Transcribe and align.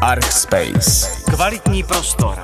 Archspace. 0.00 1.08
Kvalitní 1.30 1.82
prostor. 1.82 2.42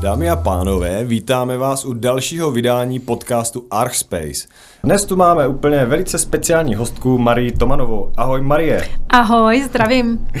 Dámy 0.00 0.30
a 0.30 0.36
pánové, 0.36 1.04
vítáme 1.04 1.56
vás 1.58 1.84
u 1.84 1.92
dalšího 1.92 2.50
vydání 2.50 2.98
podcastu 3.00 3.66
Archspace. 3.70 4.48
Dnes 4.84 5.04
tu 5.04 5.16
máme 5.16 5.48
úplně 5.48 5.84
velice 5.84 6.18
speciální 6.18 6.74
hostku 6.74 7.18
Marii 7.18 7.52
Tomanovou. 7.52 8.12
Ahoj 8.16 8.40
Marie. 8.40 8.88
Ahoj, 9.08 9.62
zdravím. 9.62 10.28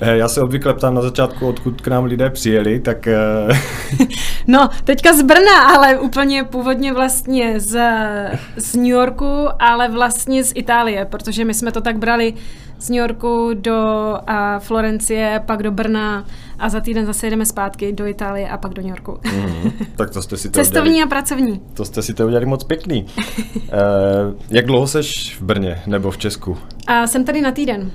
Eh, 0.00 0.16
Já 0.16 0.28
se 0.28 0.42
obvykle 0.42 0.74
ptám 0.74 0.94
na 0.94 1.02
začátku, 1.02 1.48
odkud 1.48 1.80
k 1.80 1.88
nám 1.88 2.04
lidé 2.04 2.30
přijeli, 2.30 2.80
tak 2.80 3.06
eh, 3.06 3.16
No, 4.46 4.68
teďka 4.84 5.12
z 5.12 5.22
Brna, 5.22 5.74
ale 5.74 5.98
úplně 5.98 6.44
původně 6.44 6.92
vlastně 6.92 7.60
z, 7.60 7.80
z 8.56 8.74
New 8.74 8.86
Yorku, 8.86 9.48
ale 9.58 9.88
vlastně 9.88 10.44
z 10.44 10.52
Itálie, 10.54 11.04
protože 11.04 11.44
my 11.44 11.54
jsme 11.54 11.72
to 11.72 11.80
tak 11.80 11.98
brali 11.98 12.34
z 12.82 12.88
New 12.90 12.98
Yorku 12.98 13.50
do 13.54 13.74
a, 14.26 14.58
Florencie, 14.58 15.42
pak 15.46 15.62
do 15.62 15.70
Brna 15.72 16.24
a 16.58 16.68
za 16.68 16.80
týden 16.80 17.06
zase 17.06 17.26
jedeme 17.26 17.46
zpátky 17.46 17.92
do 17.92 18.06
Itálie 18.06 18.48
a 18.48 18.56
pak 18.56 18.74
do 18.74 18.82
New 18.82 18.90
Yorku. 18.90 19.18
mm, 19.32 19.70
tak 19.96 20.10
to 20.10 20.22
jste 20.22 20.36
si 20.36 20.50
to 20.50 20.60
Cestovní 20.60 20.90
udělali, 20.90 21.02
a 21.02 21.06
pracovní. 21.06 21.60
to 21.74 21.84
jste 21.84 22.02
si 22.02 22.14
to 22.14 22.24
udělali 22.26 22.46
moc 22.46 22.64
pěkný. 22.64 23.06
Eh, 23.74 24.34
jak 24.50 24.66
dlouho 24.66 24.86
seš 24.86 25.36
v 25.40 25.42
Brně 25.42 25.82
nebo 25.86 26.10
v 26.10 26.18
Česku? 26.18 26.58
A 26.86 27.06
jsem 27.06 27.24
tady 27.24 27.40
na 27.40 27.52
týden. 27.52 27.90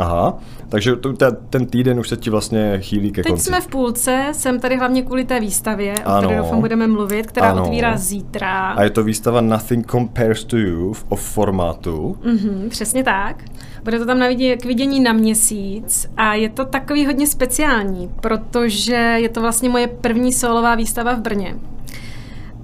Aha, 0.00 0.38
takže 0.68 0.96
to, 0.96 1.12
te, 1.12 1.32
ten 1.50 1.66
týden 1.66 1.98
už 1.98 2.08
se 2.08 2.16
ti 2.16 2.30
vlastně 2.30 2.78
chýlí 2.80 3.10
ke 3.12 3.22
Teď 3.22 3.30
konci. 3.30 3.44
jsme 3.44 3.60
v 3.60 3.66
půlce, 3.66 4.26
jsem 4.32 4.60
tady 4.60 4.76
hlavně 4.76 5.02
kvůli 5.02 5.24
té 5.24 5.40
výstavě, 5.40 5.94
o 5.98 6.08
Ano. 6.08 6.28
které 6.28 6.40
doufám 6.42 6.60
budeme 6.60 6.86
mluvit, 6.86 7.26
která 7.26 7.50
Ano. 7.50 7.62
otvírá 7.64 7.96
zítra. 7.96 8.68
A 8.70 8.82
je 8.82 8.90
to 8.90 9.04
výstava 9.04 9.40
Nothing 9.40 9.90
Compares 9.90 10.44
to 10.44 10.56
You 10.56 10.92
v 10.92 11.04
off 11.08 11.22
formátu. 11.22 12.16
Mhm, 12.24 12.66
přesně 12.70 13.02
tak. 13.04 13.44
Bude 13.84 13.98
to 13.98 14.06
tam 14.06 14.18
na 14.18 14.28
vidě, 14.28 14.56
k 14.56 14.64
vidění 14.64 15.00
na 15.00 15.12
měsíc 15.12 16.08
a 16.16 16.34
je 16.34 16.48
to 16.48 16.64
takový 16.64 17.06
hodně 17.06 17.26
speciální, 17.26 18.10
protože 18.20 18.94
je 18.94 19.28
to 19.28 19.40
vlastně 19.40 19.68
moje 19.68 19.86
první 19.86 20.32
solová 20.32 20.74
výstava 20.74 21.14
v 21.14 21.20
Brně. 21.20 21.54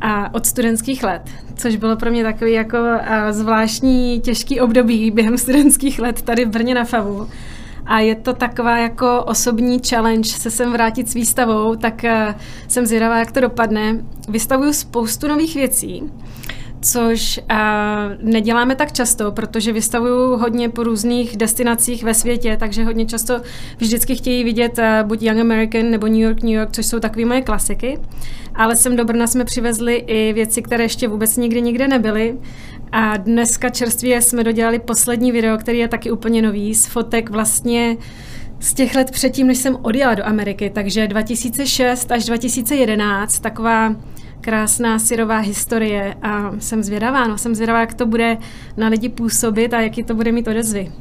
A 0.00 0.34
od 0.34 0.46
studentských 0.46 1.02
let, 1.04 1.22
což 1.56 1.76
bylo 1.76 1.96
pro 1.96 2.10
mě 2.10 2.22
takový 2.24 2.52
jako 2.52 2.78
zvláštní, 3.30 4.20
těžký 4.20 4.60
období 4.60 5.10
během 5.10 5.38
studentských 5.38 5.98
let 5.98 6.22
tady 6.22 6.44
v 6.44 6.48
Brně 6.48 6.74
na 6.74 6.84
FAVu. 6.84 7.28
A 7.92 8.00
je 8.00 8.14
to 8.14 8.32
taková 8.32 8.78
jako 8.78 9.24
osobní 9.24 9.80
challenge 9.88 10.30
se 10.30 10.50
sem 10.50 10.72
vrátit 10.72 11.08
s 11.08 11.14
výstavou, 11.14 11.76
tak 11.76 12.04
a, 12.04 12.36
jsem 12.68 12.86
zvědavá, 12.86 13.18
jak 13.18 13.32
to 13.32 13.40
dopadne. 13.40 14.04
Vystavuju 14.28 14.72
spoustu 14.72 15.28
nových 15.28 15.54
věcí, 15.54 16.02
což 16.80 17.40
a, 17.48 18.08
neděláme 18.22 18.76
tak 18.76 18.92
často, 18.92 19.32
protože 19.32 19.72
vystavuju 19.72 20.36
hodně 20.36 20.68
po 20.68 20.82
různých 20.82 21.36
destinacích 21.36 22.04
ve 22.04 22.14
světě, 22.14 22.56
takže 22.60 22.84
hodně 22.84 23.06
často 23.06 23.40
vždycky 23.78 24.14
chtějí 24.14 24.44
vidět 24.44 24.78
a, 24.78 25.02
buď 25.02 25.22
Young 25.22 25.40
American 25.40 25.90
nebo 25.90 26.06
New 26.06 26.20
York, 26.20 26.42
New 26.42 26.52
York, 26.52 26.72
což 26.72 26.86
jsou 26.86 27.00
takové 27.00 27.24
moje 27.24 27.42
klasiky. 27.42 27.98
Ale 28.54 28.76
sem 28.76 28.96
do 28.96 29.04
Brna 29.04 29.26
jsme 29.26 29.44
přivezli 29.44 29.94
i 29.94 30.32
věci, 30.32 30.62
které 30.62 30.84
ještě 30.84 31.08
vůbec 31.08 31.36
nikdy 31.36 31.62
nikde 31.62 31.88
nebyly. 31.88 32.38
A 32.92 33.16
dneska 33.16 33.68
čerstvě 33.68 34.22
jsme 34.22 34.44
dodělali 34.44 34.78
poslední 34.78 35.32
video, 35.32 35.58
který 35.58 35.78
je 35.78 35.88
taky 35.88 36.10
úplně 36.10 36.42
nový, 36.42 36.74
z 36.74 36.86
fotek 36.86 37.30
vlastně 37.30 37.96
z 38.60 38.74
těch 38.74 38.94
let 38.94 39.10
předtím, 39.10 39.46
než 39.46 39.58
jsem 39.58 39.76
odjela 39.82 40.14
do 40.14 40.26
Ameriky, 40.26 40.70
takže 40.70 41.08
2006 41.08 42.12
až 42.12 42.24
2011, 42.24 43.38
taková 43.38 43.96
krásná 44.40 44.98
syrová 44.98 45.38
historie 45.38 46.14
a 46.22 46.52
jsem 46.58 46.82
zvědavá, 46.82 47.26
no, 47.26 47.38
jsem 47.38 47.54
zvědavá, 47.54 47.80
jak 47.80 47.94
to 47.94 48.06
bude 48.06 48.38
na 48.76 48.88
lidi 48.88 49.08
působit 49.08 49.74
a 49.74 49.80
jaký 49.80 50.04
to 50.04 50.14
bude 50.14 50.32
mít 50.32 50.48
odezvy. 50.48 50.92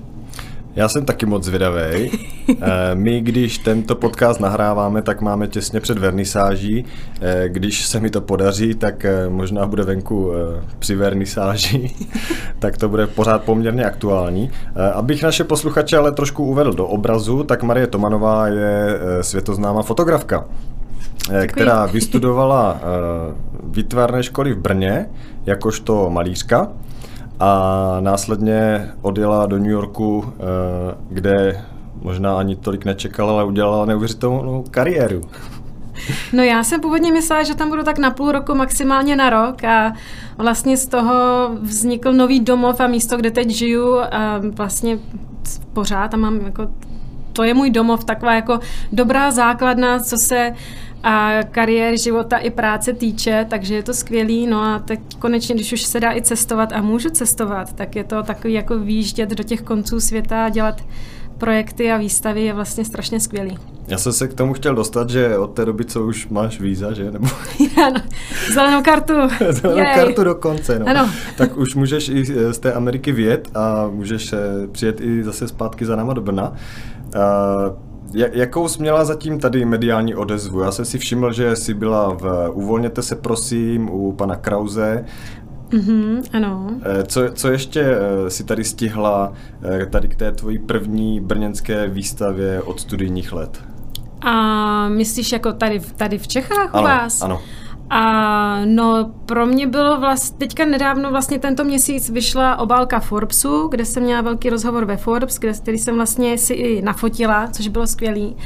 Já 0.76 0.90
jsem 0.90 1.06
taky 1.06 1.26
moc 1.26 1.44
zvědavý. 1.44 2.12
My, 2.94 3.22
když 3.22 3.58
tento 3.58 3.96
podcast 3.96 4.40
nahráváme, 4.40 5.02
tak 5.02 5.22
máme 5.22 5.48
těsně 5.48 5.80
před 5.80 5.98
vernisáží. 5.98 6.86
Eh, 7.22 7.50
Když 7.50 7.86
se 7.86 8.00
mi 8.00 8.10
to 8.10 8.22
podaří, 8.22 8.74
tak 8.76 9.06
eh, 9.06 9.30
možná 9.30 9.66
bude 9.68 9.84
venku 9.84 10.32
eh, 10.34 10.64
při 10.80 10.96
vernisáži, 10.96 11.92
tak 12.60 12.78
to 12.78 12.90
bude 12.90 13.08
pořád 13.08 13.44
poměrně 13.44 13.86
aktuální. 13.86 14.52
Eh, 14.76 14.92
Abych 14.92 15.24
naše 15.24 15.44
posluchače 15.44 15.98
ale 15.98 16.12
trošku 16.12 16.44
uvedl 16.46 16.74
do 16.74 16.88
obrazu, 16.88 17.44
tak 17.44 17.64
Marie 17.64 17.88
Tomanová 17.88 18.48
je 18.48 19.00
eh, 19.20 19.24
světoznámá 19.24 19.82
fotografka 19.82 20.46
eh, 21.32 21.48
která 21.48 21.86
vystudovala 21.86 22.80
eh, 22.82 23.34
výtvarné 23.64 24.24
školy 24.24 24.54
v 24.54 24.58
Brně 24.60 25.06
jakožto 25.46 26.10
malířka 26.10 26.68
a 27.42 27.98
následně 28.00 28.90
odjela 29.02 29.46
do 29.46 29.58
New 29.58 29.72
Yorku, 29.72 30.26
eh, 30.28 30.96
kde 31.10 31.66
možná 32.02 32.38
ani 32.38 32.56
tolik 32.56 32.86
nečekala, 32.86 33.34
ale 33.34 33.44
udělala 33.44 33.86
neuvěřitelnou 33.86 34.64
kariéru. 34.72 35.22
No 36.34 36.44
já 36.44 36.64
jsem 36.64 36.82
původně 36.82 37.12
myslela, 37.12 37.44
že 37.44 37.56
tam 37.56 37.70
budu 37.70 37.84
tak 37.84 37.98
na 37.98 38.12
půl 38.12 38.32
roku, 38.32 38.56
maximálně 38.56 39.16
na 39.16 39.30
rok 39.30 39.64
a 39.64 39.94
vlastně 40.38 40.78
z 40.78 40.86
toho 40.86 41.14
vznikl 41.62 42.14
nový 42.14 42.40
domov 42.40 42.80
a 42.80 42.88
místo, 42.88 43.18
kde 43.18 43.32
teď 43.32 43.50
žiju 43.50 43.98
a 44.00 44.42
vlastně 44.56 45.00
pořád 45.74 46.14
a 46.14 46.18
mám 46.18 46.42
jako 46.46 46.68
to 47.34 47.44
je 47.44 47.54
můj 47.54 47.70
domov, 47.70 48.04
taková 48.04 48.34
jako 48.34 48.60
dobrá 48.92 49.32
základna, 49.32 50.00
co 50.00 50.18
se 50.18 50.54
a 51.04 51.44
kariéry, 51.52 51.98
života 51.98 52.38
i 52.38 52.50
práce 52.50 52.94
týče, 52.94 53.46
takže 53.50 53.76
je 53.76 53.84
to 53.84 53.94
skvělý. 53.94 54.48
No 54.48 54.62
a 54.62 54.80
teď 54.80 55.00
konečně, 55.20 55.56
když 55.56 55.74
už 55.74 55.82
se 55.82 56.00
dá 56.00 56.16
i 56.16 56.22
cestovat 56.22 56.74
a 56.74 56.82
můžu 56.82 57.10
cestovat, 57.10 57.74
tak 57.74 57.96
je 57.96 58.04
to 58.04 58.24
takový 58.24 58.54
jako 58.54 58.80
výjíždět 58.80 59.30
do 59.30 59.44
těch 59.44 59.62
konců 59.62 60.00
světa 60.00 60.46
a 60.46 60.50
dělat 60.50 60.82
projekty 61.38 61.92
a 61.92 61.98
výstavy 61.98 62.42
je 62.44 62.54
vlastně 62.54 62.86
strašně 62.86 63.20
skvělý. 63.20 63.58
Já 63.88 63.98
jsem 63.98 64.14
se 64.14 64.28
k 64.28 64.34
tomu 64.34 64.54
chtěl 64.54 64.76
dostat, 64.76 65.10
že 65.10 65.38
od 65.38 65.48
té 65.48 65.66
doby, 65.66 65.86
co 65.86 66.06
už 66.06 66.28
máš 66.28 66.60
víza, 66.60 66.94
že? 66.94 67.12
Nebo 67.12 67.28
ano, 67.88 68.02
zelenou 68.54 68.84
kartu. 68.84 69.14
zelenou 69.50 69.82
Jej. 69.82 69.96
kartu 69.96 70.24
dokonce, 70.24 70.80
no. 70.80 70.86
Ano. 70.88 71.10
tak 71.38 71.58
už 71.58 71.76
můžeš 71.76 72.10
i 72.10 72.26
z 72.54 72.60
té 72.60 72.74
Ameriky 72.74 73.12
vyjet 73.12 73.50
a 73.56 73.88
můžeš 73.88 74.34
eh, 74.34 74.38
přijet 74.72 75.02
i 75.02 75.24
zase 75.24 75.48
zpátky 75.48 75.86
za 75.86 75.96
náma 75.96 76.14
do 76.14 76.22
Brna. 76.22 76.54
Uh, 77.16 77.91
Jakou 78.14 78.68
jsi 78.68 78.82
měla 78.82 79.06
zatím 79.06 79.40
tady 79.40 79.66
mediální 79.66 80.16
odezvu? 80.16 80.60
Já 80.62 80.72
jsem 80.72 80.86
si 80.86 80.98
všiml, 80.98 81.34
že 81.34 81.56
jsi 81.56 81.74
byla 81.74 82.14
v 82.14 82.50
Uvolněte 82.54 83.02
se 83.02 83.16
prosím 83.16 83.90
u 83.90 84.12
pana 84.12 84.36
Krause. 84.36 85.06
Mhm, 85.74 86.22
ano. 86.34 86.70
Eh, 86.84 87.04
Co, 87.04 87.22
co 87.34 87.48
ještě 87.52 87.82
eh, 87.82 88.30
si 88.30 88.44
tady 88.44 88.64
stihla 88.64 89.34
eh, 89.82 89.86
tady 89.86 90.08
k 90.08 90.16
té 90.16 90.32
tvojí 90.32 90.60
první 90.60 91.20
brněnské 91.20 91.88
výstavě 91.88 92.62
od 92.62 92.80
studijních 92.80 93.34
let? 93.34 93.64
A 94.22 94.90
myslíš 94.90 95.32
jako 95.32 95.52
tady, 95.54 95.80
v- 95.80 95.94
tady 95.94 96.18
v 96.18 96.28
Čechách 96.28 96.70
Ano, 96.74 96.82
u 96.84 96.86
vás? 96.86 97.22
ano. 97.22 97.42
A 97.94 98.66
no, 98.66 99.12
pro 99.26 99.46
mě 99.46 99.68
bylo 99.68 100.00
vlastně, 100.00 100.38
teďka 100.38 100.66
nedávno, 100.66 101.12
vlastně 101.12 101.40
tento 101.40 101.64
měsíc 101.64 102.10
vyšla 102.10 102.58
obálka 102.60 103.00
Forbesu, 103.00 103.68
kde 103.68 103.86
jsem 103.86 104.04
měla 104.04 104.22
velký 104.22 104.50
rozhovor 104.50 104.86
ve 104.86 104.98
Forbes, 104.98 105.40
kde, 105.40 105.54
který 105.54 105.78
jsem 105.78 105.96
vlastně 105.96 106.38
si 106.38 106.54
i 106.54 106.82
nafotila, 106.82 107.48
což 107.48 107.68
bylo 107.68 107.88
skvělý. 107.88 108.38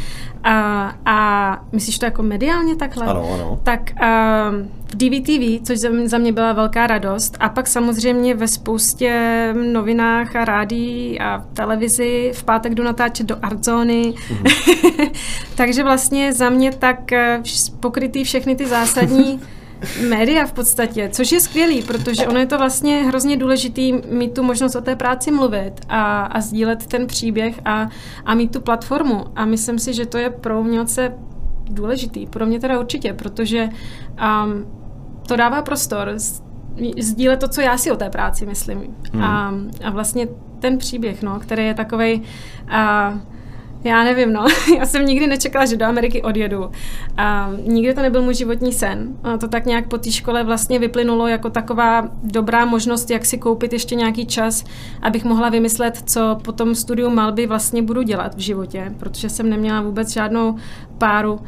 A, 0.44 0.92
a 1.06 1.60
myslíš 1.72 2.00
to 2.00 2.06
jako 2.06 2.24
mediálně 2.24 2.76
takhle? 2.76 3.06
Ano, 3.06 3.30
ano. 3.34 3.60
Tak 3.64 3.82
um, 3.92 4.70
v 4.96 4.98
DVTV, 4.98 5.68
což 5.68 5.80
za 6.06 6.18
mě, 6.18 6.32
byla 6.32 6.54
velká 6.54 6.88
radost, 6.88 7.38
a 7.40 7.50
pak 7.50 7.68
samozřejmě 7.68 8.36
ve 8.36 8.48
spoustě 8.48 9.54
novinách 9.72 10.36
a 10.36 10.46
rádií 10.46 11.20
a 11.20 11.46
televizi 11.54 12.32
v 12.36 12.44
pátek 12.44 12.76
jdu 12.76 12.84
natáčet 12.84 13.28
do 13.28 13.38
Artzony. 13.42 14.14
Takže 15.56 15.84
vlastně 15.84 16.34
za 16.34 16.50
mě 16.50 16.72
tak 16.72 17.12
eh, 17.12 17.42
pokrytý 17.80 18.24
všechny 18.24 18.56
ty 18.56 18.66
zásadní 18.66 19.40
média 20.10 20.46
v 20.46 20.54
podstatě, 20.54 21.10
což 21.14 21.32
je 21.32 21.40
skvělý, 21.40 21.82
protože 21.82 22.28
ono 22.28 22.40
je 22.40 22.46
to 22.46 22.58
vlastně 22.58 23.04
hrozně 23.04 23.38
důležitý 23.38 23.94
mít 24.10 24.34
tu 24.34 24.44
možnost 24.44 24.76
o 24.76 24.82
té 24.82 24.96
práci 24.96 25.32
mluvit 25.32 25.74
a, 25.90 26.22
a 26.22 26.42
sdílet 26.42 26.86
ten 26.86 27.08
příběh 27.08 27.60
a, 27.66 27.90
a 28.26 28.36
mít 28.36 28.52
tu 28.52 28.62
platformu. 28.62 29.26
A 29.36 29.46
myslím 29.46 29.80
si, 29.80 29.94
že 29.94 30.06
to 30.06 30.18
je 30.18 30.30
pro 30.30 30.60
umělce 30.60 31.14
důležitý. 31.70 32.28
Pro 32.28 32.46
mě 32.46 32.60
teda 32.60 32.80
určitě, 32.80 33.14
protože 33.14 33.70
um, 34.44 34.66
to 35.28 35.36
dává 35.36 35.62
prostor 35.62 36.14
sdílet 37.00 37.40
to, 37.40 37.48
co 37.48 37.62
já 37.62 37.78
si 37.78 37.92
o 37.92 37.96
té 37.96 38.10
práci 38.10 38.46
myslím. 38.46 38.96
Hmm. 39.14 39.24
A, 39.24 39.54
a 39.84 39.90
vlastně 39.90 40.28
ten 40.60 40.78
příběh, 40.78 41.22
no, 41.22 41.40
který 41.40 41.66
je 41.66 41.74
takovej... 41.74 42.22
Uh, 42.64 43.20
já 43.84 44.04
nevím, 44.04 44.34
no. 44.34 44.46
Já 44.78 44.86
jsem 44.86 45.06
nikdy 45.06 45.28
nečekala, 45.28 45.66
že 45.66 45.78
do 45.78 45.86
Ameriky 45.86 46.22
odjedu. 46.22 46.72
A 47.18 47.50
nikdy 47.68 47.94
to 47.94 48.02
nebyl 48.02 48.22
můj 48.22 48.34
životní 48.34 48.74
sen. 48.74 49.18
A 49.24 49.38
to 49.38 49.48
tak 49.48 49.66
nějak 49.66 49.88
po 49.88 49.98
té 49.98 50.12
škole 50.12 50.44
vlastně 50.44 50.80
vyplynulo 50.80 51.28
jako 51.28 51.50
taková 51.50 52.10
dobrá 52.24 52.66
možnost, 52.66 53.10
jak 53.10 53.26
si 53.26 53.38
koupit 53.38 53.74
ještě 53.74 53.96
nějaký 53.96 54.26
čas, 54.26 54.64
abych 55.02 55.26
mohla 55.26 55.50
vymyslet, 55.50 56.04
co 56.06 56.38
po 56.44 56.52
tom 56.52 56.76
studiu 56.76 57.10
malby 57.10 57.48
vlastně 57.48 57.82
budu 57.82 58.02
dělat 58.02 58.36
v 58.36 58.40
životě, 58.40 58.94
protože 58.98 59.30
jsem 59.30 59.50
neměla 59.50 59.82
vůbec 59.82 60.14
žádnou 60.14 60.56
páru 60.98 61.40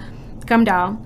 kam 0.48 0.64
dál. 0.64 0.98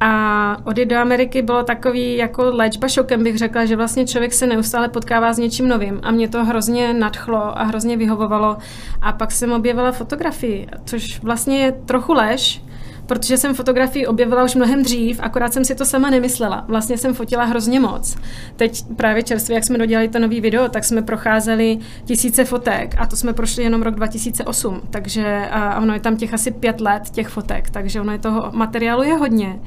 A 0.00 0.56
odjít 0.64 0.88
do 0.88 0.96
Ameriky 0.96 1.42
bylo 1.42 1.62
takový 1.62 2.16
jako 2.16 2.42
léčba 2.42 2.88
šokem, 2.88 3.24
bych 3.24 3.38
řekla, 3.38 3.64
že 3.64 3.76
vlastně 3.76 4.06
člověk 4.06 4.32
se 4.32 4.46
neustále 4.46 4.88
potkává 4.88 5.32
s 5.32 5.38
něčím 5.38 5.68
novým 5.68 6.00
a 6.02 6.10
mě 6.10 6.28
to 6.28 6.44
hrozně 6.44 6.92
nadchlo 6.92 7.58
a 7.58 7.62
hrozně 7.62 7.96
vyhovovalo. 7.96 8.56
A 9.02 9.12
pak 9.12 9.32
jsem 9.32 9.52
objevila 9.52 9.92
fotografii, 9.92 10.68
což 10.84 11.22
vlastně 11.22 11.58
je 11.58 11.72
trochu 11.72 12.12
lež, 12.12 12.62
protože 13.10 13.38
jsem 13.38 13.54
fotografii 13.54 14.06
objevila 14.06 14.44
už 14.44 14.54
mnohem 14.54 14.82
dřív, 14.82 15.20
akorát 15.20 15.52
jsem 15.52 15.64
si 15.64 15.74
to 15.74 15.84
sama 15.84 16.10
nemyslela. 16.10 16.64
Vlastně 16.68 16.98
jsem 16.98 17.14
fotila 17.14 17.44
hrozně 17.44 17.80
moc. 17.80 18.16
Teď 18.56 18.84
právě 18.96 19.22
čerstvě, 19.22 19.54
jak 19.54 19.64
jsme 19.64 19.78
dodělali 19.78 20.08
to 20.08 20.18
nový 20.18 20.40
video, 20.40 20.68
tak 20.68 20.84
jsme 20.84 21.02
procházeli 21.02 21.78
tisíce 22.04 22.44
fotek 22.44 22.94
a 22.98 23.06
to 23.06 23.16
jsme 23.16 23.32
prošli 23.32 23.62
jenom 23.62 23.82
rok 23.82 23.94
2008, 23.94 24.80
takže 24.90 25.48
a 25.50 25.80
ono 25.80 25.94
je 25.94 26.00
tam 26.00 26.16
těch 26.16 26.34
asi 26.34 26.50
pět 26.50 26.80
let 26.80 27.10
těch 27.10 27.28
fotek, 27.28 27.70
takže 27.70 28.00
ono 28.00 28.12
je 28.12 28.18
toho 28.18 28.50
materiálu 28.52 29.02
je 29.02 29.14
hodně. 29.14 29.60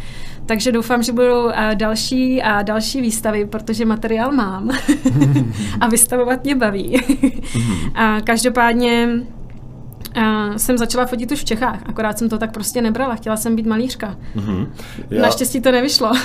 Takže 0.46 0.72
doufám, 0.72 1.04
že 1.04 1.12
budou 1.12 1.52
další 1.74 2.42
a 2.42 2.62
další 2.62 3.02
výstavy, 3.02 3.46
protože 3.46 3.86
materiál 3.86 4.32
mám 4.32 4.70
a 5.82 5.88
vystavovat 5.88 6.44
mě 6.44 6.56
baví. 6.56 7.02
Mhm. 7.56 7.92
a 7.96 8.22
každopádně 8.22 9.10
a 10.16 10.58
jsem 10.58 10.78
začala 10.78 11.06
fotit 11.06 11.32
už 11.32 11.42
v 11.42 11.46
Čechách, 11.46 11.80
akorát 11.86 12.18
jsem 12.18 12.30
to 12.30 12.38
tak 12.38 12.52
prostě 12.54 12.82
nebrala, 12.82 13.16
chtěla 13.16 13.38
jsem 13.38 13.56
být 13.56 13.66
malířka. 13.66 14.18
Mm-hmm. 14.36 14.68
Já... 15.10 15.22
Naštěstí 15.22 15.62
to 15.62 15.72
nevyšlo. 15.72 16.12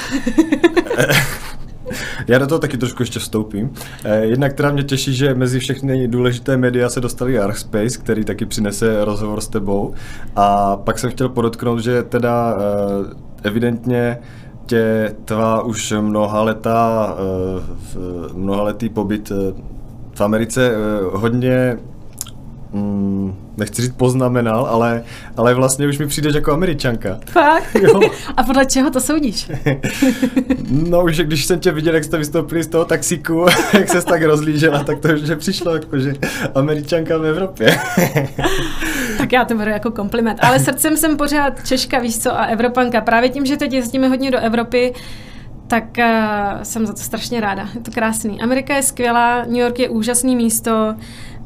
Já 2.29 2.39
do 2.39 2.47
toho 2.47 2.59
taky 2.59 2.79
trošku 2.79 3.03
ještě 3.03 3.19
vstoupím. 3.19 3.71
Eh, 4.05 4.25
jednak 4.25 4.53
teda 4.53 4.71
mě 4.71 4.83
těší, 4.83 5.15
že 5.15 5.35
mezi 5.35 5.59
všechny 5.59 6.09
důležité 6.09 6.57
média 6.57 6.89
se 6.89 7.01
dostali 7.01 7.39
Arkspace, 7.39 7.99
který 7.99 8.25
taky 8.25 8.47
přinese 8.47 9.05
rozhovor 9.05 9.41
s 9.41 9.49
tebou. 9.49 9.95
A 10.37 10.77
pak 10.77 10.99
jsem 10.99 11.11
chtěl 11.11 11.29
podotknout, 11.29 11.79
že 11.79 12.03
teda 12.03 12.57
eh, 12.59 13.15
evidentně 13.43 14.19
tě 14.67 15.15
tvá 15.25 15.63
už 15.63 15.95
mnoha 16.01 16.43
leta, 16.43 17.15
eh, 17.19 17.99
mnoha 18.35 18.63
letý 18.63 18.89
pobyt 18.89 19.33
v 20.15 20.21
Americe 20.21 20.73
hodně 21.13 21.79
mm, 22.73 23.35
nechci 23.57 23.83
říct 23.83 23.95
poznamenal, 23.97 24.67
ale, 24.67 25.03
ale 25.37 25.55
vlastně 25.55 25.87
už 25.87 25.99
mi 25.99 26.07
přijdeš 26.07 26.35
jako 26.35 26.53
američanka. 26.53 27.19
Fakt? 27.27 27.75
Jo. 27.75 28.01
A 28.37 28.43
podle 28.43 28.67
čeho 28.67 28.91
to 28.91 29.01
soudíš? 29.01 29.51
no 30.71 31.05
už 31.05 31.17
když 31.17 31.45
jsem 31.45 31.61
tě 31.61 31.73
viděl, 31.73 31.95
jak 31.95 32.05
jste 32.05 32.19
vystoupili 32.19 32.63
z 32.63 32.67
toho 32.67 32.85
taxíku, 32.85 33.47
jak 33.73 33.89
se 33.89 34.03
tak 34.03 34.23
rozlížela, 34.23 34.85
tak 34.85 34.99
to 34.99 35.09
už 35.09 35.21
přišlo 35.37 35.75
jako, 35.75 35.99
že 35.99 36.15
američanka 36.55 37.19
v 37.19 37.25
Evropě. 37.25 37.79
tak 39.19 39.33
já 39.33 39.45
to 39.45 39.55
beru 39.55 39.71
jako 39.71 39.91
kompliment. 39.91 40.39
Ale 40.43 40.59
srdcem 40.59 40.97
jsem 40.97 41.17
pořád 41.17 41.67
Češka, 41.67 41.99
víš 41.99 42.19
co, 42.19 42.39
a 42.39 42.45
Evropanka. 42.45 43.01
Právě 43.01 43.29
tím, 43.29 43.47
že 43.47 43.57
teď 43.57 43.73
jezdíme 43.73 44.09
hodně 44.09 44.31
do 44.31 44.39
Evropy, 44.39 44.95
tak 45.67 45.85
uh, 45.99 46.05
jsem 46.63 46.87
za 46.87 46.93
to 46.93 46.99
strašně 46.99 47.41
ráda. 47.41 47.69
Je 47.75 47.81
to 47.81 47.91
krásný. 47.91 48.41
Amerika 48.41 48.77
je 48.77 48.83
skvělá, 48.83 49.45
New 49.45 49.57
York 49.57 49.79
je 49.79 49.89
úžasný 49.89 50.37
místo, 50.37 50.95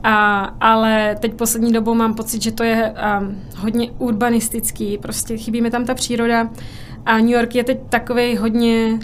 a, 0.03 0.41
ale 0.61 1.17
teď 1.21 1.35
poslední 1.35 1.73
dobou 1.73 1.95
mám 1.95 2.15
pocit, 2.15 2.43
že 2.43 2.53
to 2.53 2.63
je 2.63 2.95
um, 3.21 3.37
hodně 3.57 3.91
urbanistický, 3.99 4.99
prostě 4.99 5.37
chybí 5.37 5.63
mi 5.63 5.71
tam 5.71 5.85
ta 5.85 5.95
příroda. 5.95 6.49
A 7.07 7.19
New 7.19 7.29
York 7.29 7.55
je 7.55 7.65
teď 7.65 7.79
takový 7.89 8.37
hodně, 8.37 8.99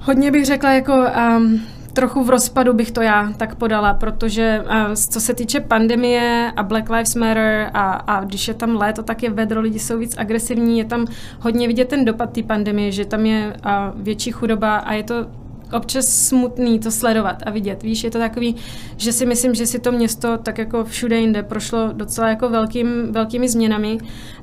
hodně 0.00 0.30
bych 0.30 0.44
řekla 0.44 0.72
jako 0.72 0.92
um, 1.36 1.60
trochu 1.92 2.24
v 2.24 2.30
rozpadu 2.30 2.72
bych 2.72 2.90
to 2.90 3.02
já 3.02 3.32
tak 3.36 3.54
podala, 3.54 3.94
protože 3.94 4.64
uh, 4.64 4.94
co 4.94 5.20
se 5.20 5.34
týče 5.34 5.60
pandemie 5.60 6.52
a 6.56 6.62
Black 6.62 6.90
Lives 6.90 7.14
Matter 7.14 7.70
a, 7.74 7.92
a 7.92 8.24
když 8.24 8.48
je 8.48 8.54
tam 8.54 8.76
léto, 8.76 9.02
tak 9.02 9.22
je 9.22 9.30
vedro, 9.30 9.60
lidi 9.60 9.78
jsou 9.78 9.98
víc 9.98 10.14
agresivní, 10.18 10.78
je 10.78 10.84
tam 10.84 11.06
hodně 11.40 11.68
vidět 11.68 11.88
ten 11.88 12.04
dopad 12.04 12.32
té 12.32 12.42
pandemie, 12.42 12.92
že 12.92 13.04
tam 13.04 13.26
je 13.26 13.56
uh, 13.66 14.02
větší 14.02 14.32
chudoba 14.32 14.76
a 14.76 14.92
je 14.92 15.02
to 15.02 15.26
občas 15.72 16.06
smutný 16.06 16.78
to 16.78 16.90
sledovat 16.90 17.42
a 17.46 17.50
vidět. 17.50 17.82
Víš, 17.82 18.04
je 18.04 18.10
to 18.10 18.18
takový, 18.18 18.56
že 18.96 19.12
si 19.12 19.26
myslím, 19.26 19.54
že 19.54 19.66
si 19.66 19.78
to 19.78 19.92
město 19.92 20.38
tak 20.38 20.58
jako 20.58 20.84
všude 20.84 21.18
jinde 21.18 21.42
prošlo 21.42 21.92
docela 21.92 22.28
jako 22.28 22.48
velkým, 22.48 23.12
velkými 23.12 23.48
změnami 23.48 23.98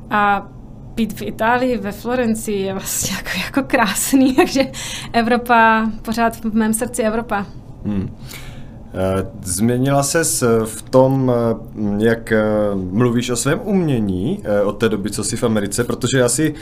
a 0.09 0.47
být 0.95 1.13
v 1.13 1.21
Itálii, 1.21 1.77
ve 1.77 1.91
Florencii 1.91 2.61
je 2.61 2.73
vlastně 2.73 3.15
jako, 3.17 3.29
jako 3.45 3.69
krásný, 3.69 4.33
takže 4.33 4.71
Evropa, 5.13 5.89
pořád 6.01 6.35
v 6.35 6.53
mém 6.53 6.73
srdci 6.73 7.01
Evropa. 7.01 7.45
Hmm. 7.85 8.17
Eh, 8.93 9.27
změnila 9.43 10.03
se 10.03 10.23
v 10.65 10.81
tom, 10.81 11.31
eh, 11.31 12.05
jak 12.05 12.31
eh, 12.31 12.43
mluvíš 12.75 13.29
o 13.29 13.35
svém 13.35 13.59
umění 13.63 14.43
od 14.63 14.71
té 14.71 14.89
doby, 14.89 15.11
co 15.11 15.23
jsi 15.23 15.37
v 15.37 15.43
Americe, 15.43 15.83
protože 15.83 16.23
asi 16.23 16.53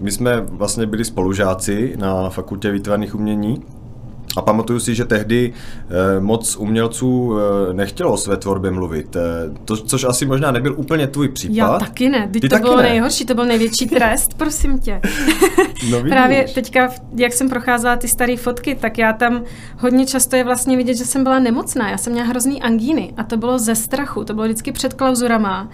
my 0.00 0.10
jsme 0.10 0.40
vlastně 0.40 0.86
byli 0.86 1.04
spolužáci 1.04 1.94
na 1.96 2.30
fakultě 2.30 2.70
výtvarných 2.70 3.14
umění 3.14 3.62
a 4.36 4.42
pamatuju 4.42 4.80
si, 4.80 4.94
že 4.94 5.04
tehdy 5.04 5.52
eh, 5.52 6.20
moc 6.20 6.56
umělců 6.56 7.38
eh, 7.38 7.74
nechtělo 7.74 8.12
o 8.12 8.16
své 8.16 8.36
tvorbě 8.36 8.70
mluvit, 8.70 9.16
eh, 9.16 9.20
to, 9.64 9.76
což 9.76 10.04
asi 10.04 10.26
možná 10.26 10.50
nebyl 10.50 10.74
úplně 10.76 11.06
tvůj 11.06 11.28
případ. 11.28 11.56
Já 11.56 11.78
taky 11.78 12.08
ne, 12.08 12.28
Ty 12.32 12.48
to 12.48 12.58
bylo 12.58 12.76
ne. 12.76 12.82
nejhorší, 12.82 13.24
to 13.26 13.34
byl 13.34 13.44
největší 13.44 13.86
trest, 13.96 14.34
prosím 14.34 14.78
tě. 14.78 15.00
No 15.90 16.00
Právě 16.00 16.46
teďka, 16.54 16.88
jak 17.16 17.32
jsem 17.32 17.48
procházela 17.48 17.96
ty 17.96 18.08
staré 18.08 18.36
fotky, 18.36 18.74
tak 18.74 18.98
já 18.98 19.12
tam 19.12 19.42
hodně 19.78 20.06
často 20.06 20.36
je 20.36 20.44
vlastně 20.44 20.76
vidět, 20.76 20.94
že 20.94 21.04
jsem 21.04 21.22
byla 21.22 21.38
nemocná, 21.38 21.90
já 21.90 21.98
jsem 21.98 22.12
měla 22.12 22.28
hrozný 22.28 22.62
angíny 22.62 23.14
a 23.16 23.24
to 23.24 23.36
bylo 23.36 23.58
ze 23.58 23.74
strachu, 23.74 24.24
to 24.24 24.34
bylo 24.34 24.46
vždycky 24.46 24.72
před 24.72 24.94
klauzurama. 24.94 25.68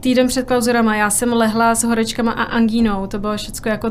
Týden 0.00 0.26
před 0.26 0.46
klauzurama. 0.46 0.96
Já 0.96 1.10
jsem 1.10 1.32
lehla 1.32 1.74
s 1.74 1.84
horečkama 1.84 2.32
a 2.32 2.42
angínou, 2.42 3.06
to 3.06 3.18
bylo 3.18 3.36
všechno 3.36 3.70
jako 3.70 3.90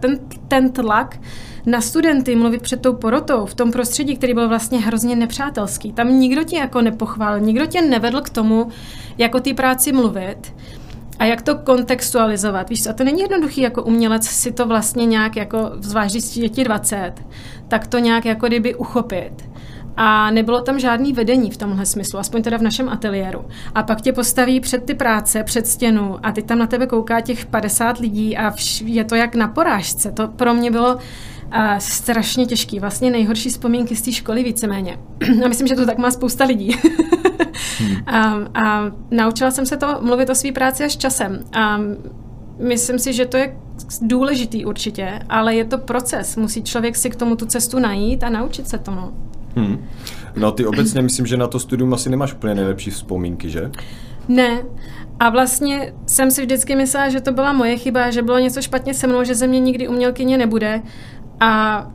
ten, 0.00 0.18
ten 0.48 0.72
tlak, 0.72 1.18
na 1.66 1.80
studenty 1.80 2.36
mluvit 2.36 2.62
před 2.62 2.82
tou 2.82 2.92
porotou 2.92 3.46
v 3.46 3.54
tom 3.54 3.72
prostředí, 3.72 4.16
který 4.16 4.34
byl 4.34 4.48
vlastně 4.48 4.78
hrozně 4.78 5.16
nepřátelský. 5.16 5.92
Tam 5.92 6.18
nikdo 6.18 6.44
tě 6.44 6.56
jako 6.56 6.82
nepochválil, 6.82 7.40
nikdo 7.40 7.66
tě 7.66 7.82
nevedl 7.82 8.20
k 8.20 8.30
tomu, 8.30 8.68
jako 9.18 9.40
ty 9.40 9.54
práci 9.54 9.92
mluvit 9.92 10.52
a 11.18 11.24
jak 11.24 11.42
to 11.42 11.54
kontextualizovat. 11.54 12.70
Víš, 12.70 12.86
a 12.86 12.92
to 12.92 13.04
není 13.04 13.20
jednoduchý 13.20 13.60
jako 13.60 13.82
umělec 13.82 14.26
si 14.26 14.52
to 14.52 14.66
vlastně 14.66 15.06
nějak 15.06 15.36
jako, 15.36 15.70
zvlášť 15.80 16.14
když 16.14 16.36
je 16.36 16.48
ti 16.48 16.64
20, 16.64 17.12
tak 17.68 17.86
to 17.86 17.98
nějak 17.98 18.24
jako 18.24 18.46
kdyby 18.46 18.74
uchopit. 18.74 19.48
A 19.96 20.30
nebylo 20.30 20.60
tam 20.60 20.78
žádný 20.78 21.12
vedení 21.12 21.50
v 21.50 21.56
tomhle 21.56 21.86
smyslu, 21.86 22.18
aspoň 22.18 22.42
teda 22.42 22.56
v 22.56 22.62
našem 22.62 22.88
ateliéru. 22.88 23.44
A 23.74 23.82
pak 23.82 24.00
tě 24.00 24.12
postaví 24.12 24.60
před 24.60 24.84
ty 24.84 24.94
práce, 24.94 25.42
před 25.44 25.66
stěnu 25.66 26.16
a 26.22 26.32
teď 26.32 26.46
tam 26.46 26.58
na 26.58 26.66
tebe 26.66 26.86
kouká 26.86 27.20
těch 27.20 27.46
50 27.46 27.98
lidí 27.98 28.36
a 28.36 28.50
vš- 28.50 28.86
je 28.86 29.04
to 29.04 29.14
jak 29.14 29.34
na 29.34 29.48
porážce. 29.48 30.12
To 30.12 30.28
pro 30.28 30.54
mě 30.54 30.70
bylo 30.70 30.98
a 31.50 31.80
strašně 31.80 32.46
těžký. 32.46 32.80
Vlastně 32.80 33.10
nejhorší 33.10 33.48
vzpomínky 33.48 33.96
z 33.96 34.02
té 34.02 34.12
školy 34.12 34.42
víceméně. 34.42 34.98
A 35.44 35.48
myslím, 35.48 35.68
že 35.68 35.76
to 35.76 35.86
tak 35.86 35.98
má 35.98 36.10
spousta 36.10 36.44
lidí. 36.44 36.76
hmm. 37.78 37.96
a, 38.06 38.34
a 38.54 38.92
naučila 39.10 39.50
jsem 39.50 39.66
se 39.66 39.76
to 39.76 39.98
mluvit 40.02 40.30
o 40.30 40.34
své 40.34 40.52
práci 40.52 40.84
až 40.84 40.96
časem. 40.96 41.44
A 41.52 41.80
myslím 42.58 42.98
si, 42.98 43.12
že 43.12 43.26
to 43.26 43.36
je 43.36 43.56
důležitý 44.00 44.64
určitě, 44.64 45.20
ale 45.28 45.54
je 45.54 45.64
to 45.64 45.78
proces. 45.78 46.36
Musí 46.36 46.62
člověk 46.62 46.96
si 46.96 47.10
k 47.10 47.16
tomu 47.16 47.36
tu 47.36 47.46
cestu 47.46 47.78
najít 47.78 48.24
a 48.24 48.28
naučit 48.28 48.68
se 48.68 48.78
to. 48.78 48.90
No. 48.90 49.12
Hmm. 49.56 49.88
No 50.36 50.52
ty 50.52 50.66
obecně 50.66 51.02
myslím, 51.02 51.26
že 51.26 51.36
na 51.36 51.46
to 51.46 51.58
studium 51.58 51.94
asi 51.94 52.10
nemáš 52.10 52.34
úplně 52.34 52.54
nejlepší 52.54 52.90
vzpomínky, 52.90 53.50
že? 53.50 53.70
Ne. 54.28 54.62
A 55.20 55.30
vlastně 55.30 55.92
jsem 56.06 56.30
si 56.30 56.42
vždycky 56.42 56.76
myslela, 56.76 57.08
že 57.08 57.20
to 57.20 57.32
byla 57.32 57.52
moje 57.52 57.76
chyba, 57.76 58.10
že 58.10 58.22
bylo 58.22 58.38
něco 58.38 58.62
špatně 58.62 58.94
se 58.94 59.06
mnou, 59.06 59.24
že 59.24 59.34
ze 59.34 59.46
mě 59.46 59.60
nikdy 59.60 59.88
umělkyně 59.88 60.38
nebude. 60.38 60.82
A 61.40 61.86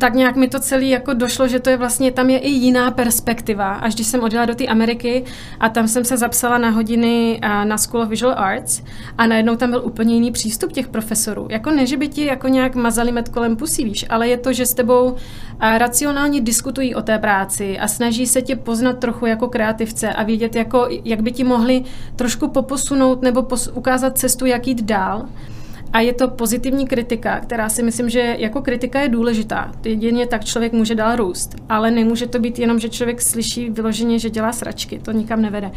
tak 0.00 0.14
nějak 0.14 0.36
mi 0.36 0.48
to 0.48 0.60
celé 0.60 0.84
jako 0.84 1.14
došlo, 1.14 1.48
že 1.48 1.60
to 1.60 1.70
je 1.70 1.76
vlastně, 1.76 2.10
tam 2.10 2.30
je 2.30 2.38
i 2.38 2.48
jiná 2.48 2.90
perspektiva. 2.90 3.74
Až 3.74 3.94
když 3.94 4.06
jsem 4.06 4.22
odjela 4.22 4.44
do 4.44 4.54
té 4.54 4.66
Ameriky 4.66 5.24
a 5.60 5.68
tam 5.68 5.88
jsem 5.88 6.04
se 6.04 6.16
zapsala 6.16 6.58
na 6.58 6.70
hodiny 6.70 7.40
na 7.64 7.78
School 7.78 8.02
of 8.02 8.08
Visual 8.08 8.34
Arts 8.36 8.82
a 9.18 9.26
najednou 9.26 9.56
tam 9.56 9.70
byl 9.70 9.82
úplně 9.84 10.14
jiný 10.14 10.32
přístup 10.32 10.72
těch 10.72 10.88
profesorů. 10.88 11.46
Jako 11.50 11.70
ne, 11.70 11.86
že 11.86 11.96
by 11.96 12.08
ti 12.08 12.24
jako 12.24 12.48
nějak 12.48 12.74
mazali 12.74 13.12
med 13.12 13.28
kolem 13.28 13.56
pusí, 13.56 13.84
víš, 13.84 14.06
ale 14.08 14.28
je 14.28 14.36
to, 14.36 14.52
že 14.52 14.66
s 14.66 14.74
tebou 14.74 15.14
racionálně 15.60 16.40
diskutují 16.40 16.94
o 16.94 17.02
té 17.02 17.18
práci 17.18 17.78
a 17.78 17.88
snaží 17.88 18.26
se 18.26 18.42
tě 18.42 18.56
poznat 18.56 18.98
trochu 18.98 19.26
jako 19.26 19.48
kreativce 19.48 20.12
a 20.12 20.22
vědět, 20.22 20.56
jako, 20.56 20.88
jak 21.04 21.20
by 21.20 21.32
ti 21.32 21.44
mohli 21.44 21.84
trošku 22.16 22.48
poposunout 22.48 23.22
nebo 23.22 23.42
pos- 23.42 23.70
ukázat 23.74 24.18
cestu, 24.18 24.46
jak 24.46 24.66
jít 24.66 24.82
dál. 24.82 25.28
A 25.96 26.00
je 26.00 26.12
to 26.12 26.28
pozitivní 26.28 26.86
kritika, 26.86 27.40
která 27.40 27.68
si 27.68 27.82
myslím, 27.82 28.08
že 28.08 28.36
jako 28.38 28.62
kritika 28.62 29.00
je 29.00 29.08
důležitá. 29.08 29.72
Jedině 29.84 30.26
tak 30.26 30.44
člověk 30.44 30.72
může 30.72 30.94
dál 30.94 31.16
růst. 31.16 31.56
Ale 31.68 31.90
nemůže 31.90 32.26
to 32.26 32.38
být 32.38 32.58
jenom, 32.58 32.78
že 32.78 32.88
člověk 32.88 33.22
slyší 33.22 33.70
vyloženě, 33.70 34.18
že 34.18 34.30
dělá 34.30 34.52
sračky. 34.52 34.98
To 34.98 35.12
nikam 35.12 35.42
nevede. 35.42 35.70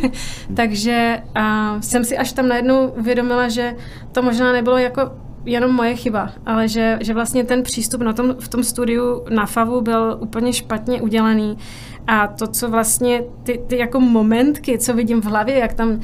Takže 0.56 1.22
a, 1.34 1.76
jsem 1.82 2.04
si 2.04 2.18
až 2.18 2.32
tam 2.32 2.48
najednou 2.48 2.88
uvědomila, 2.88 3.48
že 3.48 3.76
to 4.12 4.22
možná 4.22 4.52
nebylo 4.52 4.78
jako 4.78 5.10
jenom 5.44 5.72
moje 5.72 5.96
chyba, 5.96 6.32
ale 6.46 6.68
že, 6.68 6.98
že 7.00 7.14
vlastně 7.14 7.44
ten 7.44 7.62
přístup 7.62 8.00
na 8.00 8.12
tom, 8.12 8.34
v 8.40 8.48
tom 8.48 8.64
studiu 8.64 9.24
na 9.30 9.46
FAVu 9.46 9.80
byl 9.80 10.18
úplně 10.20 10.52
špatně 10.52 11.02
udělaný. 11.02 11.58
A 12.06 12.26
to, 12.26 12.46
co 12.46 12.68
vlastně 12.68 13.24
ty, 13.42 13.60
ty 13.66 13.78
jako 13.78 14.00
momentky, 14.00 14.78
co 14.78 14.94
vidím 14.94 15.20
v 15.20 15.24
hlavě, 15.24 15.58
jak 15.58 15.74
tam 15.74 16.00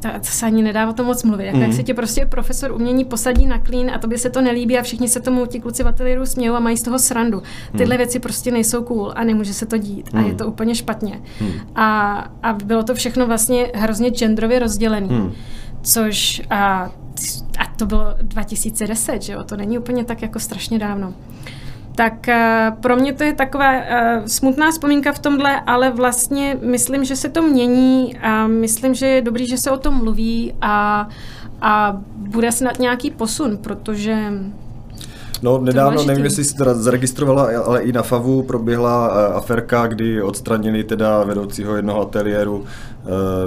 to, 0.00 0.08
to 0.08 0.24
se 0.26 0.46
ani 0.46 0.62
nedá 0.62 0.88
o 0.88 0.92
tom 0.92 1.06
moc 1.06 1.22
mluvit. 1.22 1.44
Jak, 1.44 1.54
mm. 1.54 1.62
jak 1.62 1.72
se 1.72 1.82
tě 1.82 1.94
prostě 1.94 2.26
profesor 2.26 2.72
umění 2.72 3.04
posadí 3.04 3.46
na 3.46 3.58
klín 3.58 3.90
a 3.90 3.98
tobě 3.98 4.18
se 4.18 4.30
to 4.30 4.40
nelíbí 4.40 4.78
a 4.78 4.82
všichni 4.82 5.08
se 5.08 5.20
tomu 5.20 5.46
ti 5.46 5.60
kluci 5.60 5.82
v 5.84 5.88
ateliéru 5.88 6.26
smějou 6.26 6.54
a 6.54 6.60
mají 6.60 6.76
z 6.76 6.82
toho 6.82 6.98
srandu. 6.98 7.42
Tyhle 7.76 7.94
mm. 7.94 7.98
věci 7.98 8.18
prostě 8.18 8.50
nejsou 8.50 8.82
cool 8.82 9.12
a 9.16 9.24
nemůže 9.24 9.54
se 9.54 9.66
to 9.66 9.76
dít 9.76 10.12
mm. 10.12 10.18
a 10.18 10.22
je 10.22 10.34
to 10.34 10.46
úplně 10.46 10.74
špatně. 10.74 11.20
Mm. 11.40 11.52
A, 11.74 12.12
a 12.42 12.52
bylo 12.52 12.82
to 12.82 12.94
všechno 12.94 13.26
vlastně 13.26 13.70
hrozně 13.74 14.10
genderově 14.10 14.58
rozdělené. 14.58 15.06
Mm. 15.06 15.32
Což 15.82 16.42
a, 16.50 16.90
a 17.58 17.66
to 17.76 17.86
bylo 17.86 18.04
2010, 18.22 19.22
že 19.22 19.32
jo? 19.32 19.44
To 19.44 19.56
není 19.56 19.78
úplně 19.78 20.04
tak 20.04 20.22
jako 20.22 20.40
strašně 20.40 20.78
dávno 20.78 21.14
tak 21.98 22.26
uh, 22.28 22.80
pro 22.80 22.96
mě 22.96 23.12
to 23.12 23.24
je 23.24 23.32
taková 23.32 23.72
uh, 23.72 23.82
smutná 24.26 24.70
vzpomínka 24.70 25.12
v 25.12 25.18
tomhle, 25.18 25.60
ale 25.60 25.90
vlastně 25.90 26.58
myslím, 26.62 27.04
že 27.04 27.16
se 27.16 27.28
to 27.28 27.42
mění 27.42 28.18
a 28.18 28.46
myslím, 28.46 28.94
že 28.94 29.06
je 29.06 29.22
dobrý, 29.22 29.46
že 29.46 29.58
se 29.58 29.70
o 29.70 29.76
tom 29.76 29.94
mluví 29.94 30.54
a, 30.60 31.08
a 31.60 32.00
bude 32.16 32.52
snad 32.52 32.78
nějaký 32.78 33.10
posun, 33.10 33.56
protože 33.56 34.32
No, 35.42 35.58
nedávno, 35.58 36.04
nevím, 36.04 36.24
jestli 36.24 36.44
jsi 36.44 36.54
teda 36.54 36.74
zaregistrovala, 36.74 37.48
ale 37.64 37.80
i 37.80 37.92
na 37.92 38.02
FAVu 38.02 38.42
proběhla 38.42 39.08
uh, 39.08 39.36
aferka, 39.36 39.86
kdy 39.86 40.22
odstranili 40.22 40.84
teda 40.84 41.24
vedoucího 41.24 41.76
jednoho 41.76 42.00
ateliéru 42.00 42.64
Eh, 42.97 42.97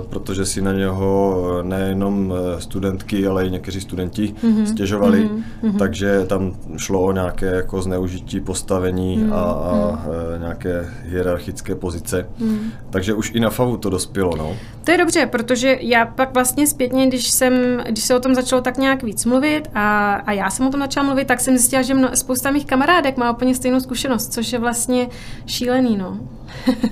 protože 0.09 0.45
si 0.45 0.61
na 0.61 0.73
něho 0.73 1.41
eh, 1.59 1.63
nejenom 1.63 2.33
eh, 2.33 2.61
studentky, 2.61 3.27
ale 3.27 3.47
i 3.47 3.51
někteří 3.51 3.81
studenti 3.81 4.33
mm-hmm. 4.43 4.63
stěžovali, 4.63 5.29
mm-hmm. 5.29 5.77
takže 5.77 6.25
tam 6.25 6.55
šlo 6.77 7.01
o 7.01 7.11
nějaké 7.11 7.45
jako 7.45 7.81
zneužití 7.81 8.39
postavení 8.39 9.19
mm-hmm. 9.19 9.33
a, 9.33 9.41
a 9.41 9.73
mm-hmm. 9.75 10.39
nějaké 10.39 10.89
hierarchické 11.03 11.75
pozice. 11.75 12.27
Mm-hmm. 12.41 12.59
Takže 12.89 13.13
už 13.13 13.31
i 13.35 13.39
na 13.39 13.49
FAVu 13.49 13.77
to 13.77 13.89
dospělo. 13.89 14.35
No. 14.35 14.55
To 14.83 14.91
je 14.91 14.97
dobře, 14.97 15.25
protože 15.25 15.77
já 15.81 16.05
pak 16.05 16.33
vlastně 16.33 16.67
zpětně, 16.67 17.07
když, 17.07 17.31
jsem, 17.31 17.53
když 17.89 18.03
se 18.03 18.15
o 18.15 18.19
tom 18.19 18.35
začalo 18.35 18.61
tak 18.61 18.77
nějak 18.77 19.03
víc 19.03 19.25
mluvit 19.25 19.69
a, 19.73 20.13
a 20.13 20.31
já 20.31 20.49
jsem 20.49 20.67
o 20.67 20.69
tom 20.69 20.79
začala 20.79 21.05
mluvit, 21.05 21.27
tak 21.27 21.39
jsem 21.39 21.57
zjistila, 21.57 21.81
že 21.81 21.93
mno, 21.93 22.09
spousta 22.13 22.51
mých 22.51 22.65
kamarádek 22.65 23.17
má 23.17 23.31
úplně 23.31 23.55
stejnou 23.55 23.79
zkušenost, 23.79 24.33
což 24.33 24.53
je 24.53 24.59
vlastně 24.59 25.07
šílený. 25.45 25.97
No. 25.97 26.19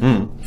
hmm. 0.02 0.30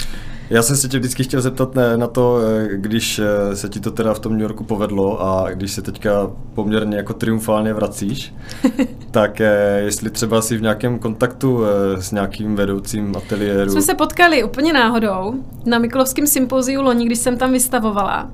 Já 0.52 0.62
jsem 0.62 0.76
se 0.76 0.88
tě 0.88 0.98
vždycky 0.98 1.24
chtěl 1.24 1.40
zeptat 1.40 1.74
ne, 1.74 1.96
na 1.96 2.06
to, 2.06 2.40
eh, 2.40 2.68
když 2.76 3.18
eh, 3.18 3.56
se 3.56 3.68
ti 3.68 3.80
to 3.80 3.90
teda 3.90 4.14
v 4.14 4.18
tom 4.18 4.32
New 4.32 4.42
Yorku 4.42 4.64
povedlo 4.64 5.22
a 5.22 5.50
když 5.50 5.72
se 5.72 5.82
teďka 5.82 6.30
poměrně 6.54 6.96
jako 6.96 7.12
triumfálně 7.12 7.72
vracíš, 7.72 8.34
tak 9.10 9.40
eh, 9.40 9.80
jestli 9.84 10.10
třeba 10.10 10.42
si 10.42 10.56
v 10.56 10.62
nějakém 10.62 10.98
kontaktu 10.98 11.60
s 11.98 12.12
nějakým 12.12 12.56
vedoucím 12.56 13.16
ateliéru. 13.16 13.70
Jsme 13.70 13.82
se 13.82 13.94
potkali 13.94 14.44
úplně 14.44 14.72
náhodou 14.72 15.34
na 15.66 15.78
Mikulovském 15.78 16.26
sympoziu 16.26 16.82
loni, 16.82 17.06
když 17.06 17.18
jsem 17.18 17.36
tam 17.36 17.52
vystavovala. 17.52 18.30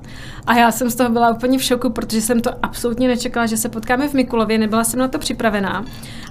A 0.47 0.55
já 0.55 0.71
jsem 0.71 0.89
z 0.89 0.95
toho 0.95 1.09
byla 1.09 1.33
úplně 1.33 1.57
v 1.57 1.63
šoku, 1.63 1.89
protože 1.89 2.21
jsem 2.21 2.41
to 2.41 2.51
absolutně 2.61 3.07
nečekala, 3.07 3.45
že 3.45 3.57
se 3.57 3.69
potkáme 3.69 4.07
v 4.09 4.13
Mikulově, 4.13 4.57
nebyla 4.57 4.83
jsem 4.83 4.99
na 4.99 5.07
to 5.07 5.19
připravená. 5.19 5.85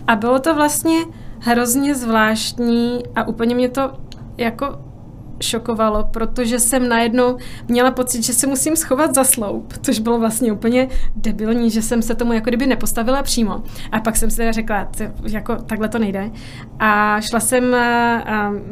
A 0.07 0.17
bylo 0.17 0.39
to 0.39 0.55
vlastně 0.55 0.99
hrozně 1.39 1.95
zvláštní 1.95 3.03
a 3.17 3.29
úplně 3.29 3.55
mě 3.55 3.69
to 3.69 3.93
jako 4.37 4.88
šokovalo, 5.41 6.05
protože 6.05 6.59
jsem 6.59 6.89
najednou 6.89 7.37
měla 7.69 7.91
pocit, 7.91 8.23
že 8.23 8.33
se 8.33 8.47
musím 8.47 8.77
schovat 8.77 9.15
za 9.15 9.25
sloup, 9.25 9.73
což 9.83 9.99
bylo 9.99 10.19
vlastně 10.19 10.53
úplně 10.53 10.89
debilní, 11.17 11.71
že 11.71 11.83
jsem 11.83 12.03
se 12.03 12.15
tomu 12.15 12.33
jako 12.33 12.51
kdyby 12.51 12.67
nepostavila 12.67 13.23
přímo. 13.23 13.63
A 13.93 14.01
pak 14.01 14.17
jsem 14.17 14.31
si 14.31 14.37
teda 14.37 14.53
řekla, 14.53 14.89
jako 15.23 15.57
takhle 15.57 15.89
to 15.89 15.99
nejde. 15.99 16.31
A 16.79 17.21
šla 17.21 17.41
jsem 17.41 17.77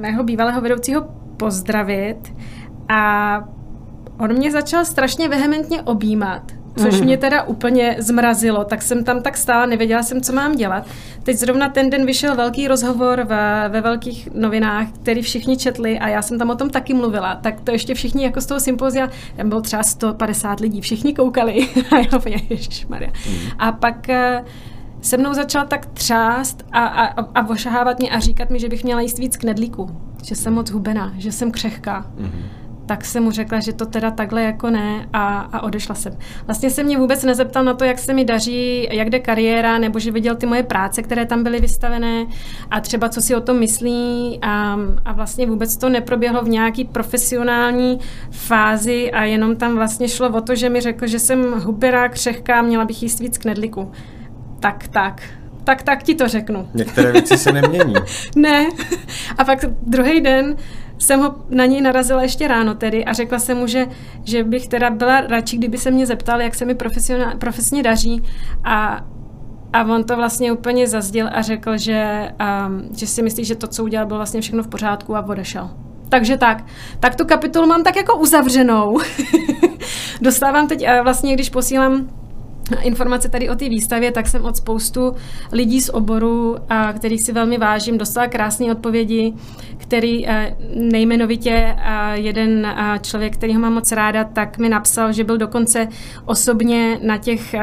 mého 0.00 0.24
bývalého 0.24 0.60
vedoucího 0.60 1.02
pozdravit 1.36 2.34
a 2.88 3.40
on 4.18 4.32
mě 4.32 4.52
začal 4.52 4.84
strašně 4.84 5.28
vehementně 5.28 5.82
objímat 5.82 6.55
což 6.76 7.00
mě 7.00 7.16
teda 7.16 7.42
úplně 7.42 7.96
zmrazilo, 7.98 8.64
tak 8.64 8.82
jsem 8.82 9.04
tam 9.04 9.22
tak 9.22 9.36
stála, 9.36 9.66
nevěděla 9.66 10.02
jsem, 10.02 10.20
co 10.20 10.32
mám 10.32 10.56
dělat. 10.56 10.86
Teď 11.22 11.36
zrovna 11.36 11.68
ten 11.68 11.90
den 11.90 12.06
vyšel 12.06 12.36
velký 12.36 12.68
rozhovor 12.68 13.22
ve, 13.22 13.68
ve 13.68 13.80
velkých 13.80 14.28
novinách, 14.34 14.88
který 14.92 15.22
všichni 15.22 15.56
četli 15.56 15.98
a 15.98 16.08
já 16.08 16.22
jsem 16.22 16.38
tam 16.38 16.50
o 16.50 16.54
tom 16.54 16.70
taky 16.70 16.94
mluvila, 16.94 17.34
tak 17.34 17.60
to 17.60 17.70
ještě 17.70 17.94
všichni 17.94 18.24
jako 18.24 18.40
z 18.40 18.46
toho 18.46 18.60
sympozia, 18.60 19.08
tam 19.36 19.48
bylo 19.48 19.60
třeba 19.60 19.82
150 19.82 20.60
lidí, 20.60 20.80
všichni 20.80 21.14
koukali 21.14 21.68
a 21.92 21.98
já 21.98 22.18
úplně, 22.18 22.42
ježišmarja. 22.50 23.10
Mm. 23.28 23.36
A 23.58 23.72
pak 23.72 24.08
eh, 24.08 24.44
se 25.00 25.16
mnou 25.16 25.34
začal 25.34 25.66
tak 25.66 25.86
třást 25.86 26.64
a, 26.72 26.86
a, 26.86 27.22
a 27.40 27.48
ošahávat 27.48 27.98
mě 27.98 28.10
a 28.10 28.20
říkat 28.20 28.50
mi, 28.50 28.60
že 28.60 28.68
bych 28.68 28.84
měla 28.84 29.00
jíst 29.00 29.18
víc 29.18 29.36
knedlíků, 29.36 29.90
že 30.24 30.34
jsem 30.34 30.54
moc 30.54 30.70
hubená, 30.70 31.12
že 31.16 31.32
jsem 31.32 31.50
křehká. 31.52 32.06
Mm-hmm 32.18 32.65
tak 32.86 33.04
jsem 33.04 33.22
mu 33.22 33.30
řekla, 33.30 33.60
že 33.60 33.72
to 33.72 33.86
teda 33.86 34.10
takhle 34.10 34.42
jako 34.42 34.70
ne 34.70 35.08
a, 35.12 35.38
a 35.38 35.62
odešla 35.62 35.94
jsem. 35.94 36.16
Vlastně 36.46 36.70
se 36.70 36.82
mě 36.82 36.98
vůbec 36.98 37.24
nezeptal 37.24 37.64
na 37.64 37.74
to, 37.74 37.84
jak 37.84 37.98
se 37.98 38.14
mi 38.14 38.24
daří, 38.24 38.88
jak 38.90 39.10
jde 39.10 39.18
kariéra, 39.18 39.78
nebo 39.78 39.98
že 39.98 40.10
viděl 40.10 40.36
ty 40.36 40.46
moje 40.46 40.62
práce, 40.62 41.02
které 41.02 41.26
tam 41.26 41.42
byly 41.42 41.60
vystavené 41.60 42.26
a 42.70 42.80
třeba 42.80 43.08
co 43.08 43.22
si 43.22 43.34
o 43.34 43.40
tom 43.40 43.58
myslí 43.58 44.38
a, 44.42 44.78
a 45.04 45.12
vlastně 45.12 45.46
vůbec 45.46 45.76
to 45.76 45.88
neproběhlo 45.88 46.42
v 46.42 46.48
nějaký 46.48 46.84
profesionální 46.84 47.98
fázi 48.30 49.10
a 49.12 49.24
jenom 49.24 49.56
tam 49.56 49.74
vlastně 49.74 50.08
šlo 50.08 50.28
o 50.28 50.40
to, 50.40 50.54
že 50.54 50.68
mi 50.68 50.80
řekl, 50.80 51.06
že 51.06 51.18
jsem 51.18 51.60
huberá, 51.60 52.08
křehká, 52.08 52.62
měla 52.62 52.84
bych 52.84 53.02
jíst 53.02 53.20
víc 53.20 53.38
knedlíku. 53.38 53.92
Tak, 54.60 54.88
tak 54.88 55.22
tak, 55.66 55.82
tak 55.82 56.02
ti 56.02 56.14
to 56.14 56.28
řeknu. 56.28 56.68
Některé 56.74 57.12
věci 57.12 57.38
se 57.38 57.52
nemění. 57.52 57.94
ne. 58.36 58.68
A 59.38 59.44
pak 59.44 59.64
druhý 59.82 60.20
den 60.20 60.56
jsem 60.98 61.20
ho 61.20 61.34
na 61.48 61.66
něj 61.66 61.80
narazila 61.80 62.22
ještě 62.22 62.48
ráno 62.48 62.74
tedy 62.74 63.04
a 63.04 63.12
řekla 63.12 63.38
jsem 63.38 63.58
mu, 63.58 63.66
že, 63.66 63.86
že 64.24 64.44
bych 64.44 64.68
teda 64.68 64.90
byla 64.90 65.20
radši, 65.20 65.56
kdyby 65.56 65.78
se 65.78 65.90
mě 65.90 66.06
zeptal, 66.06 66.40
jak 66.40 66.54
se 66.54 66.64
mi 66.64 66.74
profesně 67.38 67.82
daří 67.82 68.22
a, 68.64 69.00
a 69.72 69.84
on 69.84 70.04
to 70.04 70.16
vlastně 70.16 70.52
úplně 70.52 70.86
zazděl 70.86 71.30
a 71.32 71.42
řekl, 71.42 71.76
že, 71.76 72.30
um, 72.66 72.88
že 72.96 73.06
si 73.06 73.22
myslí, 73.22 73.44
že 73.44 73.54
to, 73.54 73.66
co 73.66 73.84
udělal, 73.84 74.06
bylo 74.06 74.18
vlastně 74.18 74.40
všechno 74.40 74.62
v 74.62 74.68
pořádku 74.68 75.16
a 75.16 75.26
odešel. 75.26 75.70
Takže 76.08 76.36
tak. 76.36 76.64
Tak 77.00 77.16
tu 77.16 77.24
kapitolu 77.24 77.66
mám 77.66 77.82
tak 77.82 77.96
jako 77.96 78.16
uzavřenou. 78.16 78.98
Dostávám 80.20 80.68
teď 80.68 80.86
vlastně, 81.02 81.34
když 81.34 81.50
posílám 81.50 82.08
informace 82.82 83.28
tady 83.28 83.48
o 83.48 83.54
té 83.54 83.68
výstavě, 83.68 84.12
tak 84.12 84.26
jsem 84.26 84.44
od 84.44 84.56
spoustu 84.56 85.12
lidí 85.52 85.80
z 85.80 85.88
oboru, 85.88 86.56
a 86.68 86.92
kterých 86.92 87.22
si 87.22 87.32
velmi 87.32 87.58
vážím, 87.58 87.98
dostala 87.98 88.26
krásné 88.26 88.72
odpovědi, 88.72 89.32
který 89.76 90.28
eh, 90.28 90.56
nejmenovitě 90.74 91.76
jeden 92.14 92.74
člověk, 93.02 93.34
který 93.34 93.54
ho 93.54 93.60
mám 93.60 93.74
moc 93.74 93.92
ráda, 93.92 94.24
tak 94.24 94.58
mi 94.58 94.68
napsal, 94.68 95.12
že 95.12 95.24
byl 95.24 95.38
dokonce 95.38 95.88
osobně 96.24 96.98
na 97.02 97.18
těch 97.18 97.54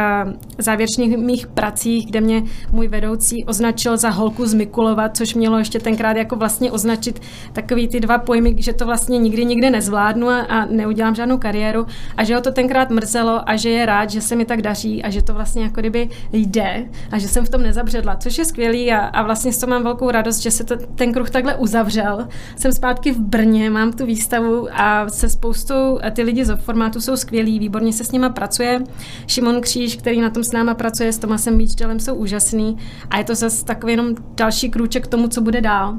závěrečných 0.57 1.17
mých 1.17 1.47
pracích, 1.47 2.07
kde 2.07 2.21
mě 2.21 2.43
můj 2.71 2.87
vedoucí 2.87 3.45
označil 3.45 3.97
za 3.97 4.09
holku 4.09 4.45
z 4.45 4.53
Mikulova, 4.53 5.09
což 5.09 5.33
mělo 5.33 5.57
ještě 5.57 5.79
tenkrát 5.79 6.17
jako 6.17 6.35
vlastně 6.35 6.71
označit 6.71 7.19
takový 7.53 7.87
ty 7.87 7.99
dva 7.99 8.17
pojmy, 8.17 8.55
že 8.57 8.73
to 8.73 8.85
vlastně 8.85 9.17
nikdy 9.17 9.45
nikdy 9.45 9.69
nezvládnu 9.69 10.29
a 10.29 10.65
neudělám 10.65 11.15
žádnou 11.15 11.37
kariéru 11.37 11.85
a 12.17 12.23
že 12.23 12.35
ho 12.35 12.41
to 12.41 12.51
tenkrát 12.51 12.89
mrzelo 12.89 13.49
a 13.49 13.55
že 13.55 13.69
je 13.69 13.85
rád, 13.85 14.09
že 14.09 14.21
se 14.21 14.35
mi 14.35 14.45
tak 14.45 14.61
daří 14.61 14.92
a 15.01 15.09
že 15.09 15.21
to 15.21 15.33
vlastně 15.33 15.63
jako 15.63 15.79
kdyby 15.79 16.09
jde 16.31 16.85
a 17.11 17.17
že 17.17 17.27
jsem 17.27 17.45
v 17.45 17.49
tom 17.49 17.63
nezabředla, 17.63 18.15
což 18.15 18.37
je 18.37 18.45
skvělý 18.45 18.91
a, 18.91 18.99
a 18.99 19.23
vlastně 19.23 19.53
z 19.53 19.57
toho 19.57 19.69
mám 19.69 19.83
velkou 19.83 20.11
radost, 20.11 20.39
že 20.39 20.51
se 20.51 20.63
to, 20.63 20.75
ten 20.77 21.13
kruh 21.13 21.29
takhle 21.29 21.55
uzavřel. 21.55 22.27
Jsem 22.55 22.71
zpátky 22.71 23.11
v 23.11 23.19
Brně, 23.19 23.69
mám 23.69 23.93
tu 23.93 24.05
výstavu 24.05 24.67
a 24.73 25.09
se 25.09 25.29
spoustou, 25.29 25.99
a 26.03 26.09
ty 26.09 26.21
lidi 26.23 26.45
z 26.45 26.55
formátu 26.55 27.01
jsou 27.01 27.17
skvělí, 27.17 27.59
výborně 27.59 27.93
se 27.93 28.03
s 28.03 28.11
nima 28.11 28.29
pracuje. 28.29 28.83
Šimon 29.27 29.61
Kříž, 29.61 29.95
který 29.95 30.21
na 30.21 30.29
tom 30.29 30.43
s 30.43 30.51
náma 30.51 30.73
pracuje, 30.73 31.13
s 31.13 31.17
Tomasem 31.17 31.57
Beachdalem 31.57 31.99
jsou 31.99 32.15
úžasný 32.15 32.77
a 33.09 33.17
je 33.17 33.23
to 33.23 33.35
zase 33.35 33.65
takový 33.65 33.93
jenom 33.93 34.15
další 34.35 34.69
krůček 34.69 35.03
k 35.03 35.07
tomu, 35.07 35.27
co 35.27 35.41
bude 35.41 35.61
dál. 35.61 35.95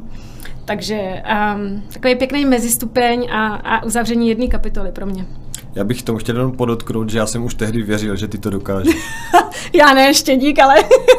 Takže 0.64 1.22
um, 1.56 1.82
takový 1.92 2.14
pěkný 2.14 2.44
mezistupeň 2.44 3.28
a, 3.30 3.46
a 3.46 3.84
uzavření 3.84 4.28
jedné 4.28 4.46
kapitoly 4.46 4.92
pro 4.92 5.06
mě. 5.06 5.26
Já 5.74 5.84
bych 5.84 6.02
tomu 6.02 6.18
chtěl 6.18 6.36
jenom 6.36 6.52
podotknout, 6.52 7.10
že 7.10 7.18
já 7.18 7.26
jsem 7.26 7.44
už 7.44 7.54
tehdy 7.54 7.82
věřil, 7.82 8.16
že 8.16 8.28
ty 8.28 8.38
to 8.38 8.50
dokážeš. 8.50 8.96
já 9.72 9.94
ne, 9.94 10.02
ještě 10.02 10.36
dík, 10.36 10.58
ale... 10.58 10.74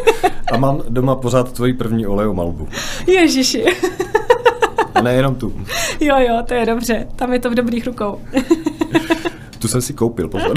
A 0.52 0.58
mám 0.58 0.82
doma 0.90 1.16
pořád 1.16 1.52
tvoji 1.52 1.74
první 1.74 2.06
malbu. 2.34 2.68
Ježiši. 3.08 3.66
A 4.96 5.02
nejenom 5.02 5.36
tu. 5.36 5.54
Jo, 6.00 6.16
jo, 6.20 6.44
to 6.48 6.54
je 6.54 6.66
dobře. 6.66 7.08
Tam 7.16 7.34
je 7.34 7.40
to 7.40 7.50
v 7.50 7.56
dobrých 7.56 7.88
rukou. 7.88 8.22
tu 9.60 9.68
jsem 9.68 9.82
si 9.82 9.94
koupil, 9.94 10.28
pozor. 10.28 10.54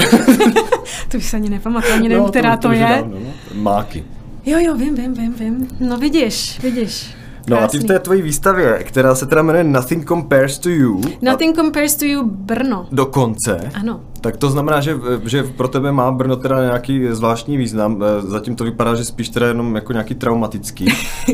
to 1.09 1.17
už 1.17 1.25
se 1.25 1.37
ani 1.37 1.50
nepamatuju, 1.50 1.95
ani 1.95 2.09
nevím, 2.09 2.25
no, 2.25 2.31
která 2.31 2.57
to, 2.57 2.69
to 2.69 2.75
je. 2.75 2.81
Dávno, 2.81 3.19
no. 3.25 3.62
Máky. 3.62 4.05
Jo, 4.47 4.59
jo, 4.61 4.75
vím, 4.75 4.95
vím, 4.95 5.14
vím, 5.14 5.35
vím. 5.35 5.69
No 5.81 5.97
vidíš, 5.99 6.61
vidíš. 6.62 7.17
No 7.49 7.62
a 7.62 7.69
ty 7.69 7.78
v 7.78 7.85
té 7.85 7.99
tvojí 7.99 8.23
výstavě, 8.23 8.78
která 8.85 9.14
se 9.14 9.26
teda 9.26 9.43
jmenuje 9.43 9.64
Nothing 9.64 10.09
Compares 10.09 10.59
to 10.59 10.69
You. 10.69 11.00
Nothing 11.23 11.59
a... 11.59 11.62
Compares 11.62 11.97
to 11.97 12.05
You 12.05 12.23
Brno. 12.25 12.87
Dokonce. 12.93 13.71
Ano. 13.75 14.00
Tak 14.28 14.37
to 14.37 14.50
znamená, 14.50 14.80
že, 14.80 14.97
že 15.25 15.42
pro 15.42 15.68
tebe 15.68 15.92
má 15.92 16.12
Brno 16.12 16.37
teda 16.37 16.64
nějaký 16.64 17.06
zvláštní 17.11 17.56
význam, 17.56 18.02
eh, 18.02 18.23
zatím 18.23 18.56
to 18.56 18.64
vypadá, 18.64 18.94
že 18.94 19.04
spíš 19.04 19.28
teda 19.28 19.47
jenom 19.47 19.75
jako 19.75 19.92
nějaký 19.92 20.14
traumatický 20.14 20.87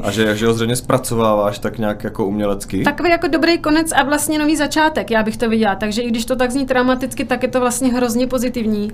a 0.02 0.10
že, 0.10 0.36
že 0.36 0.46
ho 0.46 0.54
zřejmě 0.54 0.76
zpracováváš 0.76 1.58
tak 1.58 1.78
nějak 1.78 2.04
jako 2.04 2.26
umělecky. 2.26 2.84
Takový 2.84 3.10
jako 3.10 3.26
dobrý 3.28 3.58
konec 3.58 3.92
a 3.92 4.02
vlastně 4.02 4.38
nový 4.38 4.56
začátek, 4.56 5.10
já 5.10 5.22
bych 5.22 5.36
to 5.36 5.48
viděla, 5.48 5.74
takže 5.74 6.02
i 6.02 6.08
když 6.10 6.24
to 6.24 6.36
tak 6.36 6.50
zní 6.50 6.66
traumaticky, 6.66 7.24
tak 7.24 7.42
je 7.42 7.48
to 7.48 7.60
vlastně 7.60 7.92
hrozně 7.92 8.26
pozitivní. 8.26 8.92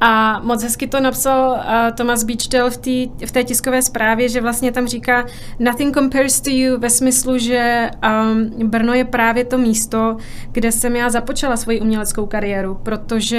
A 0.00 0.40
moc 0.40 0.62
hezky 0.62 0.86
to 0.86 1.00
napsal 1.00 1.50
uh, 1.50 1.96
Thomas 1.96 2.24
Beachdale 2.24 2.70
v, 2.70 2.76
v 3.26 3.32
té 3.32 3.44
tiskové 3.44 3.82
zprávě, 3.82 4.28
že 4.28 4.40
vlastně 4.40 4.72
tam 4.72 4.86
říká 4.86 5.26
nothing 5.58 5.94
compares 5.94 6.40
to 6.40 6.50
you 6.50 6.78
ve 6.78 6.90
smyslu, 6.90 7.38
že 7.38 7.90
um, 8.32 8.68
Brno 8.68 8.94
je 8.94 9.04
právě 9.04 9.44
to 9.44 9.58
místo, 9.58 10.16
kde 10.52 10.72
jsem 10.72 10.96
já 10.96 11.10
započala 11.10 11.56
svoji 11.56 11.80
uměleckou 11.80 12.26
kariéru, 12.26 12.78
protože 12.82 13.33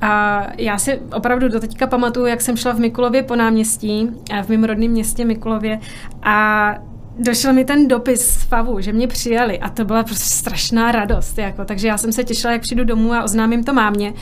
a 0.00 0.46
já 0.58 0.78
si 0.78 1.00
opravdu 1.12 1.48
do 1.48 1.60
teďka 1.60 1.86
pamatuju, 1.86 2.26
jak 2.26 2.40
jsem 2.40 2.56
šla 2.56 2.72
v 2.72 2.78
Mikulově 2.78 3.22
po 3.22 3.36
náměstí, 3.36 4.10
v 4.42 4.48
mém 4.48 4.64
rodném 4.64 4.90
městě 4.90 5.24
Mikulově 5.24 5.80
a 6.22 6.74
došel 7.18 7.52
mi 7.52 7.64
ten 7.64 7.88
dopis 7.88 8.20
z 8.20 8.42
FAVu, 8.42 8.80
že 8.80 8.92
mě 8.92 9.08
přijali 9.08 9.58
a 9.58 9.68
to 9.68 9.84
byla 9.84 10.04
prostě 10.04 10.24
strašná 10.24 10.92
radost. 10.92 11.38
Jako. 11.38 11.64
Takže 11.64 11.88
já 11.88 11.98
jsem 11.98 12.12
se 12.12 12.24
těšila, 12.24 12.52
jak 12.52 12.62
přijdu 12.62 12.84
domů 12.84 13.12
a 13.12 13.24
oznámím 13.24 13.64
to 13.64 13.72
mámě, 13.72 14.14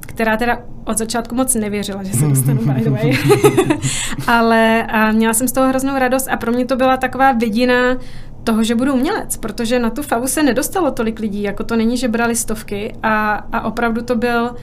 která 0.00 0.36
teda 0.36 0.58
od 0.84 0.98
začátku 0.98 1.34
moc 1.34 1.54
nevěřila, 1.54 2.02
že 2.02 2.12
se 2.12 2.28
dostanu 2.28 2.60
by 2.74 2.80
the 2.80 2.90
way. 2.90 3.12
Ale 4.26 4.82
a 4.82 5.12
měla 5.12 5.34
jsem 5.34 5.48
z 5.48 5.52
toho 5.52 5.68
hroznou 5.68 5.98
radost 5.98 6.28
a 6.28 6.36
pro 6.36 6.52
mě 6.52 6.66
to 6.66 6.76
byla 6.76 6.96
taková 6.96 7.32
vidina 7.32 7.96
toho, 8.44 8.64
že 8.64 8.74
budu 8.74 8.94
umělec, 8.94 9.36
protože 9.36 9.78
na 9.78 9.90
tu 9.90 10.02
favu 10.02 10.26
se 10.26 10.42
nedostalo 10.42 10.90
tolik 10.90 11.20
lidí, 11.20 11.42
jako 11.42 11.64
to 11.64 11.76
není, 11.76 11.96
že 11.96 12.08
brali 12.08 12.36
stovky 12.36 12.94
a, 13.02 13.32
a 13.52 13.60
opravdu 13.60 14.02
to 14.02 14.14
byl 14.14 14.54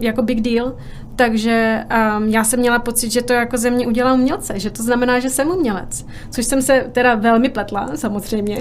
jako 0.00 0.22
big 0.22 0.40
deal, 0.40 0.76
takže 1.16 1.84
um, 2.18 2.28
já 2.28 2.44
jsem 2.44 2.60
měla 2.60 2.78
pocit, 2.78 3.12
že 3.12 3.22
to 3.22 3.32
jako 3.32 3.58
ze 3.58 3.70
mě 3.70 3.86
udělá 3.86 4.12
umělce, 4.12 4.60
že 4.60 4.70
to 4.70 4.82
znamená, 4.82 5.18
že 5.18 5.30
jsem 5.30 5.48
umělec. 5.48 6.06
Což 6.30 6.46
jsem 6.46 6.62
se 6.62 6.86
teda 6.92 7.14
velmi 7.14 7.48
pletla, 7.48 7.90
samozřejmě. 7.94 8.58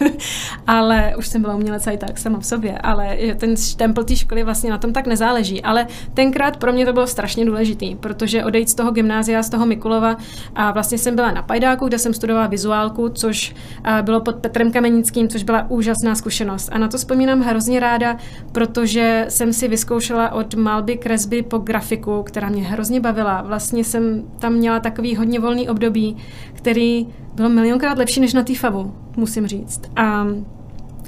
ale 0.66 1.14
už 1.18 1.28
jsem 1.28 1.42
byla 1.42 1.54
umělec 1.54 1.86
i 1.86 1.96
tak 1.96 2.18
sama 2.18 2.38
v 2.38 2.46
sobě, 2.46 2.78
ale 2.78 3.16
ten 3.36 3.56
štempel 3.56 4.04
té 4.04 4.16
školy 4.16 4.44
vlastně 4.44 4.70
na 4.70 4.78
tom 4.78 4.92
tak 4.92 5.06
nezáleží. 5.06 5.62
Ale 5.62 5.86
tenkrát 6.14 6.56
pro 6.56 6.72
mě 6.72 6.86
to 6.86 6.92
bylo 6.92 7.06
strašně 7.06 7.44
důležitý, 7.44 7.94
protože 7.94 8.44
odejít 8.44 8.68
z 8.68 8.74
toho 8.74 8.90
gymnázia, 8.90 9.42
z 9.42 9.50
toho 9.50 9.66
Mikulova, 9.66 10.16
a 10.54 10.70
vlastně 10.70 10.98
jsem 10.98 11.16
byla 11.16 11.30
na 11.30 11.42
Pajdáku, 11.42 11.88
kde 11.88 11.98
jsem 11.98 12.14
studovala 12.14 12.46
vizuálku, 12.46 13.08
což 13.08 13.54
bylo 14.02 14.20
pod 14.20 14.36
Petrem 14.36 14.72
Kamenickým, 14.72 15.28
což 15.28 15.42
byla 15.42 15.66
úžasná 15.70 16.14
zkušenost. 16.14 16.68
A 16.72 16.78
na 16.78 16.88
to 16.88 16.98
vzpomínám 16.98 17.40
hrozně 17.40 17.80
ráda, 17.80 18.16
protože 18.52 19.26
jsem 19.28 19.52
si 19.52 19.68
vyzkoušela 19.68 20.32
od 20.32 20.54
malby, 20.54 20.96
kresby 20.96 21.42
po 21.42 21.58
grafiku 21.58 21.81
grafiku, 21.82 22.22
která 22.22 22.48
mě 22.48 22.62
hrozně 22.62 23.00
bavila. 23.00 23.42
Vlastně 23.42 23.84
jsem 23.84 24.22
tam 24.38 24.52
měla 24.52 24.80
takový 24.80 25.16
hodně 25.16 25.40
volný 25.40 25.68
období, 25.68 26.16
který 26.52 27.06
byl 27.34 27.48
milionkrát 27.48 27.98
lepší 27.98 28.20
než 28.20 28.34
na 28.34 28.42
té 28.42 28.54
favu, 28.54 28.94
musím 29.16 29.46
říct. 29.46 29.80
A 29.96 30.26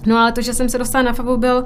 No 0.06 0.16
ale 0.16 0.32
to, 0.32 0.42
že 0.42 0.54
jsem 0.54 0.68
se 0.68 0.78
dostala 0.78 1.02
na 1.02 1.12
favu, 1.12 1.36
byl 1.36 1.64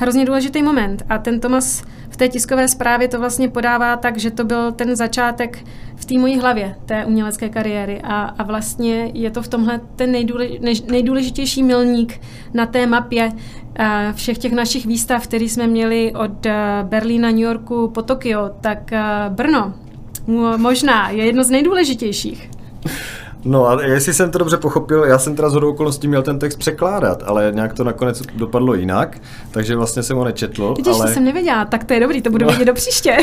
hrozně 0.00 0.24
důležitý 0.24 0.62
moment. 0.62 1.02
A 1.08 1.18
ten 1.18 1.40
Tomas 1.40 1.82
v 2.08 2.16
té 2.16 2.28
tiskové 2.28 2.68
zprávě 2.68 3.08
to 3.08 3.18
vlastně 3.18 3.48
podává 3.48 3.96
tak, 3.96 4.18
že 4.18 4.30
to 4.30 4.44
byl 4.44 4.72
ten 4.72 4.96
začátek 4.96 5.64
v 5.96 6.04
té 6.04 6.18
mojí 6.18 6.38
hlavě, 6.38 6.74
té 6.86 7.04
umělecké 7.04 7.48
kariéry. 7.48 8.00
A, 8.04 8.22
a 8.22 8.42
vlastně 8.42 9.10
je 9.14 9.30
to 9.30 9.42
v 9.42 9.48
tomhle 9.48 9.80
ten 9.96 10.12
nejdůlež, 10.12 10.82
nejdůležitější 10.90 11.62
milník 11.62 12.20
na 12.54 12.66
té 12.66 12.86
mapě 12.86 13.26
uh, 13.28 13.86
všech 14.14 14.38
těch 14.38 14.52
našich 14.52 14.86
výstav, 14.86 15.26
které 15.26 15.44
jsme 15.44 15.66
měli 15.66 16.12
od 16.12 16.46
uh, 16.46 16.52
Berlína, 16.82 17.30
New 17.30 17.40
Yorku 17.40 17.88
po 17.88 18.02
Tokio, 18.02 18.50
tak 18.60 18.78
uh, 18.92 19.34
Brno 19.34 19.74
možná 20.56 21.10
je 21.10 21.26
jedno 21.26 21.44
z 21.44 21.50
nejdůležitějších. 21.50 22.50
No 23.44 23.68
a 23.68 23.82
jestli 23.82 24.14
jsem 24.14 24.30
to 24.30 24.38
dobře 24.38 24.56
pochopil, 24.56 25.04
já 25.04 25.18
jsem 25.18 25.36
teda 25.36 25.50
z 25.50 25.54
hodou 25.54 25.70
okolností 25.70 26.08
měl 26.08 26.22
ten 26.22 26.38
text 26.38 26.56
překládat, 26.56 27.22
ale 27.26 27.52
nějak 27.54 27.72
to 27.72 27.84
nakonec 27.84 28.22
dopadlo 28.34 28.74
jinak, 28.74 29.18
takže 29.50 29.76
vlastně 29.76 30.02
jsem 30.02 30.16
ho 30.16 30.24
nečetl. 30.24 30.74
Vidíš, 30.76 30.94
ale... 30.94 31.06
to 31.06 31.12
jsem 31.12 31.24
nevěděla, 31.24 31.64
tak 31.64 31.84
to 31.84 31.94
je 31.94 32.00
dobrý, 32.00 32.22
to 32.22 32.30
budu 32.30 32.44
no. 32.44 32.48
vědět 32.48 32.64
do 32.64 32.74
příště. 32.74 33.16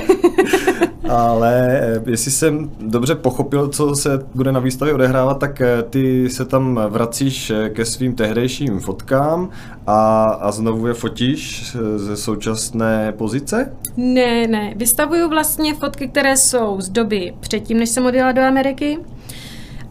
ale 1.10 1.80
eh, 1.82 2.02
jestli 2.06 2.32
jsem 2.32 2.72
dobře 2.80 3.16
pochopil, 3.16 3.68
co 3.68 3.96
se 3.96 4.26
bude 4.36 4.52
na 4.52 4.60
výstavě 4.60 4.94
odehrávat, 4.94 5.40
tak 5.40 5.62
eh, 5.62 5.84
ty 5.90 6.30
se 6.30 6.46
tam 6.46 6.80
vracíš 6.90 7.50
eh, 7.50 7.70
ke 7.70 7.86
svým 7.86 8.16
tehdejším 8.16 8.80
fotkám 8.80 9.50
a, 9.88 10.24
a 10.24 10.52
znovu 10.52 10.88
je 10.88 10.94
fotíš 10.94 11.76
ze 11.96 12.18
současné 12.18 13.12
pozice? 13.18 13.74
Ne, 13.98 14.48
ne, 14.48 14.74
vystavuju 14.76 15.30
vlastně 15.30 15.74
fotky, 15.74 16.08
které 16.08 16.38
jsou 16.38 16.82
z 16.82 16.90
doby 16.90 17.34
předtím, 17.40 17.80
než 17.80 17.90
jsem 17.90 18.06
odjela 18.06 18.32
do 18.32 18.42
Ameriky. 18.42 18.98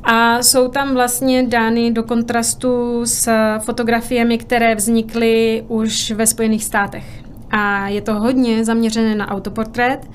A 0.06 0.42
jsou 0.42 0.68
tam 0.68 0.94
vlastně 0.94 1.42
dány 1.42 1.90
do 1.90 2.02
kontrastu 2.02 3.00
s 3.04 3.30
fotografiemi, 3.58 4.38
které 4.38 4.74
vznikly 4.74 5.64
už 5.68 6.10
ve 6.10 6.26
Spojených 6.26 6.64
státech. 6.64 7.04
A 7.50 7.88
je 7.88 8.00
to 8.00 8.14
hodně 8.14 8.64
zaměřené 8.64 9.14
na 9.14 9.30
autoportrét, 9.30 10.10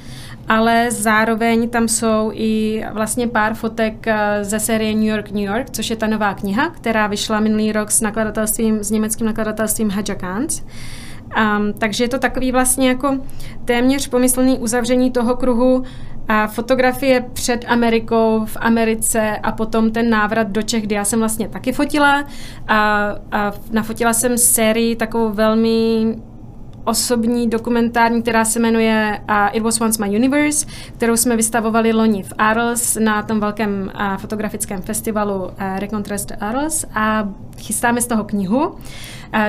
ale 0.47 0.91
zároveň 0.91 1.69
tam 1.69 1.87
jsou 1.87 2.31
i 2.33 2.83
vlastně 2.93 3.27
pár 3.27 3.53
fotek 3.53 4.07
eh, 4.07 4.43
ze 4.43 4.59
série 4.59 4.93
New 4.93 5.03
York, 5.03 5.31
New 5.31 5.43
York, 5.43 5.69
což 5.69 5.89
je 5.89 5.95
ta 5.95 6.07
nová 6.07 6.33
kniha, 6.33 6.69
která 6.69 7.07
vyšla 7.07 7.39
minulý 7.39 7.71
rok 7.71 7.91
s 7.91 8.01
nakladatelstvím, 8.01 8.83
s 8.83 8.91
německým 8.91 9.27
nakladatelstvím 9.27 9.89
Hadjakans. 9.89 10.63
Um, 11.37 11.73
takže 11.73 12.03
je 12.03 12.07
to 12.07 12.19
takový 12.19 12.51
vlastně 12.51 12.89
jako 12.89 13.17
téměř 13.65 14.07
pomyslný 14.07 14.59
uzavření 14.59 15.11
toho 15.11 15.35
kruhu 15.35 15.83
a 16.31 16.47
fotografie 16.47 17.25
před 17.33 17.65
Amerikou, 17.67 18.45
v 18.45 18.57
Americe 18.59 19.37
a 19.37 19.51
potom 19.51 19.91
ten 19.91 20.09
návrat 20.09 20.47
do 20.47 20.61
Čech, 20.61 20.83
kdy 20.83 20.95
já 20.95 21.05
jsem 21.05 21.19
vlastně 21.19 21.47
taky 21.47 21.71
fotila 21.71 22.25
a, 22.67 23.09
a 23.31 23.51
nafotila 23.71 24.13
jsem 24.13 24.37
sérii 24.37 24.95
takovou 24.95 25.29
velmi 25.29 26.15
osobní 26.83 27.49
dokumentární, 27.49 28.21
která 28.21 28.45
se 28.45 28.59
jmenuje 28.59 29.21
uh, 29.29 29.35
It 29.51 29.63
Was 29.63 29.81
Once 29.81 30.05
My 30.05 30.15
Universe, 30.15 30.65
kterou 30.97 31.17
jsme 31.17 31.35
vystavovali 31.35 31.93
loni 31.93 32.23
v 32.23 32.33
Arles 32.37 32.97
na 33.01 33.23
tom 33.23 33.39
velkém 33.39 33.91
uh, 33.95 34.17
fotografickém 34.17 34.81
festivalu 34.81 35.43
uh, 35.43 35.51
Recontrast 35.77 36.31
Arles 36.39 36.85
a 36.95 37.29
chystáme 37.57 38.01
z 38.01 38.07
toho 38.07 38.23
knihu, 38.23 38.67
uh, 38.67 38.75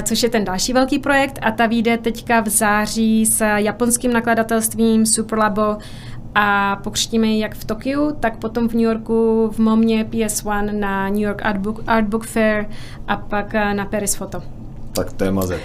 což 0.03 0.23
je 0.23 0.29
ten 0.29 0.45
další 0.45 0.73
velký 0.73 0.99
projekt 0.99 1.39
a 1.43 1.51
ta 1.51 1.67
vyjde 1.67 1.99
teďka 1.99 2.41
v 2.41 2.49
září 2.49 3.27
s 3.27 3.45
japonským 3.57 4.13
nakladatelstvím 4.13 5.07
Superlabo 5.07 5.77
a 6.35 6.77
pokřtíme 6.77 7.27
ji 7.27 7.41
jak 7.41 7.55
v 7.55 7.65
Tokiu, 7.65 8.17
tak 8.21 8.37
potom 8.37 8.69
v 8.69 8.73
New 8.73 8.83
Yorku 8.83 9.51
v 9.53 9.59
Momě 9.59 10.05
PS1 10.05 10.79
na 10.79 11.09
New 11.09 11.21
York 11.21 11.43
Art 11.45 11.61
Book, 11.61 11.83
Art 11.87 12.09
Book 12.09 12.27
Fair 12.27 12.67
a 13.09 13.17
pak 13.17 13.55
na 13.73 13.85
Paris 13.85 14.15
Photo. 14.15 14.43
Tak 14.93 15.13
to 15.13 15.25
je 15.25 15.31
mazec. 15.31 15.61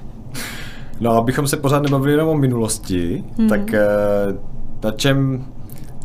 no, 1.00 1.10
abychom 1.10 1.46
se 1.46 1.56
pořád 1.56 1.82
nebavili 1.82 2.12
jenom 2.12 2.28
o 2.28 2.36
minulosti, 2.36 3.24
hmm. 3.38 3.48
tak 3.48 3.74
eh, 3.74 3.86
na 4.84 4.90
čem 4.90 5.44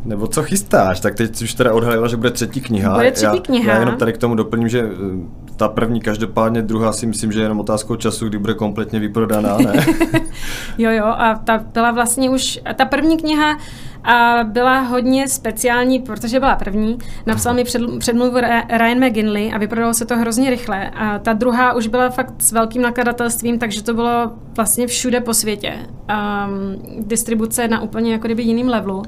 nebo 0.05 0.27
co 0.27 0.43
chystáš? 0.43 0.99
Tak 0.99 1.15
teď 1.15 1.41
už 1.41 1.53
teda 1.53 1.73
odhalila, 1.73 2.07
že 2.07 2.17
bude 2.17 2.31
třetí 2.31 2.61
kniha. 2.61 2.93
Bude 2.93 3.11
třetí 3.11 3.37
já, 3.37 3.41
kniha. 3.41 3.73
Já 3.73 3.79
jenom 3.79 3.95
tady 3.95 4.13
k 4.13 4.17
tomu 4.17 4.35
doplním, 4.35 4.69
že 4.69 4.79
eh, 4.79 5.42
ta 5.63 5.69
první 5.69 6.01
každopádně, 6.01 6.61
druhá 6.61 6.91
si 6.91 7.05
myslím, 7.05 7.31
že 7.31 7.39
je 7.39 7.43
jenom 7.43 7.59
otázkou 7.59 7.95
času, 7.95 8.29
kdy 8.29 8.37
bude 8.37 8.53
kompletně 8.53 8.99
vyprodaná, 8.99 9.57
ne? 9.57 9.85
jo, 10.77 10.91
jo, 10.91 11.05
a 11.05 11.35
ta 11.35 11.57
byla 11.73 11.91
vlastně 11.91 12.29
už, 12.29 12.59
ta 12.75 12.85
první 12.85 13.17
kniha 13.17 13.57
a 14.03 14.43
byla 14.43 14.79
hodně 14.79 15.27
speciální, 15.27 15.99
protože 15.99 16.39
byla 16.39 16.55
první. 16.55 16.97
Napsal 17.25 17.53
mi 17.53 17.63
před, 17.63 17.81
předmluvu 17.99 18.37
Ryan 18.77 19.05
McGinley 19.05 19.53
a 19.53 19.57
vyprodalo 19.57 19.93
se 19.93 20.05
to 20.05 20.17
hrozně 20.17 20.49
rychle. 20.49 20.89
A 20.89 21.19
ta 21.19 21.33
druhá 21.33 21.73
už 21.73 21.87
byla 21.87 22.09
fakt 22.09 22.33
s 22.39 22.51
velkým 22.51 22.81
nakladatelstvím, 22.81 23.59
takže 23.59 23.83
to 23.83 23.93
bylo 23.93 24.31
vlastně 24.55 24.87
všude 24.87 25.21
po 25.21 25.33
světě. 25.33 25.73
Um, 25.75 27.07
distribuce 27.07 27.67
na 27.67 27.81
úplně 27.81 28.11
jako 28.11 28.27
kdyby 28.27 28.43
jiným 28.43 28.69
levelu. 28.69 29.03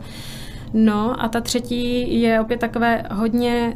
No 0.73 1.23
a 1.23 1.27
ta 1.27 1.41
třetí 1.41 2.21
je 2.21 2.41
opět 2.41 2.59
takové 2.59 3.03
hodně 3.11 3.73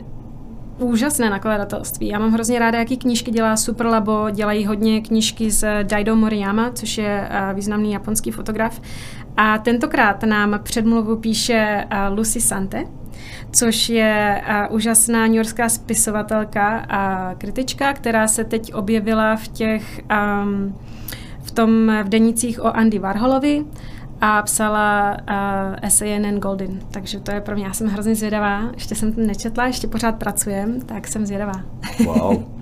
úžasné 0.80 1.30
nakladatelství. 1.30 2.08
Já 2.08 2.20
mám 2.20 2.32
hrozně 2.32 2.60
ráda, 2.60 2.80
jaký 2.80 2.98
knížky 2.98 3.32
dělá 3.32 3.58
Superlabo, 3.58 4.30
dělají 4.30 4.66
hodně 4.66 5.02
knížky 5.02 5.52
z 5.52 5.84
Daido 5.84 6.16
Moriyama, 6.16 6.72
což 6.72 6.98
je 6.98 7.28
eh, 7.30 7.54
významný 7.54 7.92
japonský 7.92 8.32
fotograf. 8.32 8.82
A 9.38 9.58
tentokrát 9.58 10.24
nám 10.24 10.60
předmluvu 10.64 11.16
píše 11.16 11.86
eh, 11.90 12.08
Lucy 12.08 12.42
Sante, 12.42 12.86
což 13.52 13.90
je 13.90 14.42
eh, 14.46 14.68
úžasná 14.70 15.28
newyorská 15.28 15.70
spisovatelka 15.70 16.86
a 16.90 17.34
kritička, 17.36 17.94
která 17.94 18.28
se 18.28 18.44
teď 18.44 18.74
objevila 18.74 19.36
v 19.36 19.48
těch 19.48 20.02
um, 20.44 20.76
v 21.44 21.52
tom 21.52 21.92
v 22.04 22.10
denicích 22.10 22.64
o 22.64 22.76
Andy 22.76 23.00
Warholovi 23.00 23.66
a 24.22 24.42
psala 24.42 25.18
uh, 25.82 25.90
SANN 25.90 26.40
Golden, 26.40 26.80
takže 26.92 27.20
to 27.20 27.32
je 27.32 27.42
pro 27.42 27.56
mě, 27.56 27.66
já 27.66 27.74
jsem 27.74 27.88
hrozně 27.88 28.16
zvědavá, 28.16 28.62
ještě 28.74 28.96
jsem 28.96 29.14
to 29.14 29.22
nečetla, 29.22 29.66
ještě 29.68 29.88
pořád 29.88 30.16
pracujem, 30.16 30.82
tak 30.82 31.08
jsem 31.08 31.26
zvědavá. 31.26 31.62
Wow. 32.06 32.44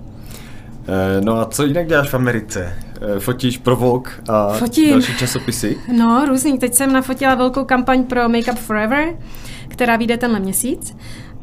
No 1.20 1.36
a 1.36 1.44
co 1.44 1.64
jinak 1.64 1.86
děláš 1.86 2.08
v 2.10 2.14
Americe? 2.14 2.74
Fotíš 3.18 3.58
pro 3.58 3.76
Vogue 3.76 4.10
a 4.28 4.52
Fotím. 4.52 4.90
další 4.90 5.16
časopisy? 5.16 5.76
No, 5.96 6.24
různý. 6.28 6.58
Teď 6.58 6.74
jsem 6.74 6.92
nafotila 6.92 7.34
velkou 7.34 7.64
kampaň 7.64 8.04
pro 8.04 8.28
Make 8.28 8.52
Up 8.52 8.58
Forever, 8.58 9.14
která 9.68 9.96
vyjde 9.96 10.16
tenhle 10.16 10.40
měsíc. 10.40 10.96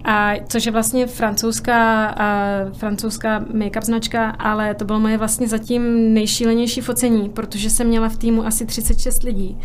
A, 0.05 0.33
což 0.47 0.65
je 0.65 0.71
vlastně 0.71 1.07
francouzská, 1.07 2.05
a, 2.05 2.25
francouzská 2.73 3.39
make-up 3.39 3.81
značka, 3.81 4.29
ale 4.29 4.75
to 4.75 4.85
bylo 4.85 4.99
moje 4.99 5.17
vlastně 5.17 5.47
zatím 5.47 6.13
nejšílenější 6.13 6.81
focení, 6.81 7.29
protože 7.29 7.69
jsem 7.69 7.87
měla 7.87 8.09
v 8.09 8.17
týmu 8.17 8.45
asi 8.45 8.65
36 8.65 9.23
lidí. 9.23 9.57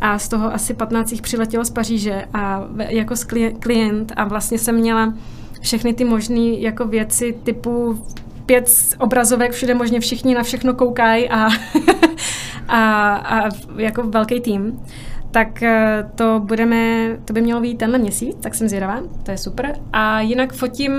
A 0.00 0.18
z 0.18 0.28
toho 0.28 0.54
asi 0.54 0.74
15 0.74 1.12
jich 1.12 1.22
přiletělo 1.22 1.64
z 1.64 1.70
Paříže 1.70 2.24
a 2.34 2.64
jako 2.88 3.14
klient 3.60 4.12
a 4.16 4.24
vlastně 4.24 4.58
jsem 4.58 4.74
měla 4.74 5.14
všechny 5.60 5.94
ty 5.94 6.04
možné 6.04 6.40
jako 6.40 6.84
věci 6.84 7.38
typu 7.42 8.04
pět 8.46 8.70
obrazovek, 8.98 9.52
všude 9.52 9.74
možně 9.74 10.00
všichni 10.00 10.34
na 10.34 10.42
všechno 10.42 10.74
koukají 10.74 11.30
a, 11.30 11.48
a, 12.68 13.14
a 13.16 13.48
jako 13.76 14.02
velký 14.02 14.40
tým 14.40 14.80
tak 15.36 15.62
eh, 15.62 16.10
to 16.14 16.40
budeme, 16.44 17.08
to 17.24 17.32
by 17.32 17.40
mělo 17.40 17.60
být 17.60 17.78
tenhle 17.78 17.98
měsíc, 17.98 18.36
tak 18.40 18.54
jsem 18.54 18.68
zvědavá, 18.68 19.00
to 19.22 19.30
je 19.30 19.38
super. 19.38 19.78
A 19.92 20.20
jinak 20.20 20.52
fotím 20.52 20.92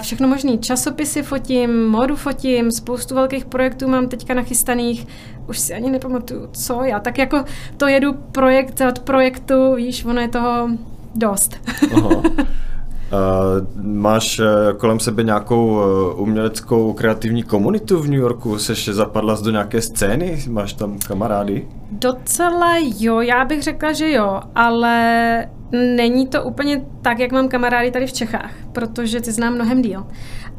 všechno 0.00 0.28
možný, 0.28 0.58
časopisy 0.58 1.22
fotím, 1.22 1.88
modu 1.88 2.16
fotím, 2.16 2.70
spoustu 2.70 3.14
velkých 3.14 3.44
projektů 3.44 3.88
mám 3.88 4.08
teďka 4.08 4.34
nachystaných, 4.34 5.06
už 5.48 5.58
si 5.58 5.74
ani 5.74 5.90
nepamatuju, 5.90 6.48
co 6.52 6.84
já, 6.84 7.00
tak 7.00 7.18
jako 7.18 7.44
to 7.76 7.88
jedu 7.88 8.12
projekt 8.12 8.80
od 8.88 8.98
projektu, 8.98 9.74
víš, 9.74 10.04
ono 10.04 10.20
je 10.20 10.28
toho 10.28 10.68
dost. 11.14 11.56
Aha. 11.94 12.22
Uh, 13.12 13.66
máš 13.84 14.38
uh, 14.38 14.46
kolem 14.76 15.00
sebe 15.00 15.22
nějakou 15.22 15.66
uh, 15.66 16.20
uměleckou 16.20 16.92
kreativní 16.92 17.42
komunitu 17.42 17.98
v 17.98 18.06
New 18.06 18.20
Yorku? 18.20 18.58
Seš 18.58 18.88
zapadla 18.88 19.36
do 19.44 19.50
nějaké 19.50 19.82
scény? 19.82 20.42
Máš 20.48 20.72
tam 20.72 20.98
kamarády? 20.98 21.68
Docela 21.90 22.76
jo, 22.98 23.20
já 23.20 23.44
bych 23.44 23.62
řekla, 23.62 23.92
že 23.92 24.10
jo, 24.10 24.40
ale 24.54 25.46
není 25.72 26.26
to 26.26 26.42
úplně 26.42 26.84
tak, 27.02 27.18
jak 27.18 27.32
mám 27.32 27.48
kamarády 27.48 27.90
tady 27.90 28.06
v 28.06 28.12
Čechách, 28.12 28.52
protože 28.72 29.20
ty 29.20 29.32
znám 29.32 29.54
mnohem 29.54 29.82
díl. 29.82 30.06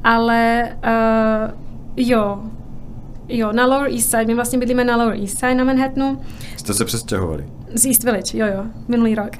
Ale 0.04 0.70
uh, 0.86 1.52
jo, 1.98 2.40
jo, 3.30 3.52
na 3.52 3.66
Lower 3.66 3.92
East 3.92 4.10
Side, 4.10 4.26
my 4.26 4.36
vlastně 4.36 4.60
bydlíme 4.60 4.84
na 4.84 4.98
Lower 4.98 5.20
East 5.20 5.40
Side 5.40 5.56
na 5.56 5.64
Manhattanu. 5.64 6.22
Jste 6.58 6.74
se 6.74 6.86
přestěhovali? 6.86 7.46
Z 7.74 7.86
East 7.86 8.04
Village, 8.04 8.38
jo, 8.38 8.46
jo, 8.48 8.66
minulý 8.88 9.16
rok. 9.16 9.32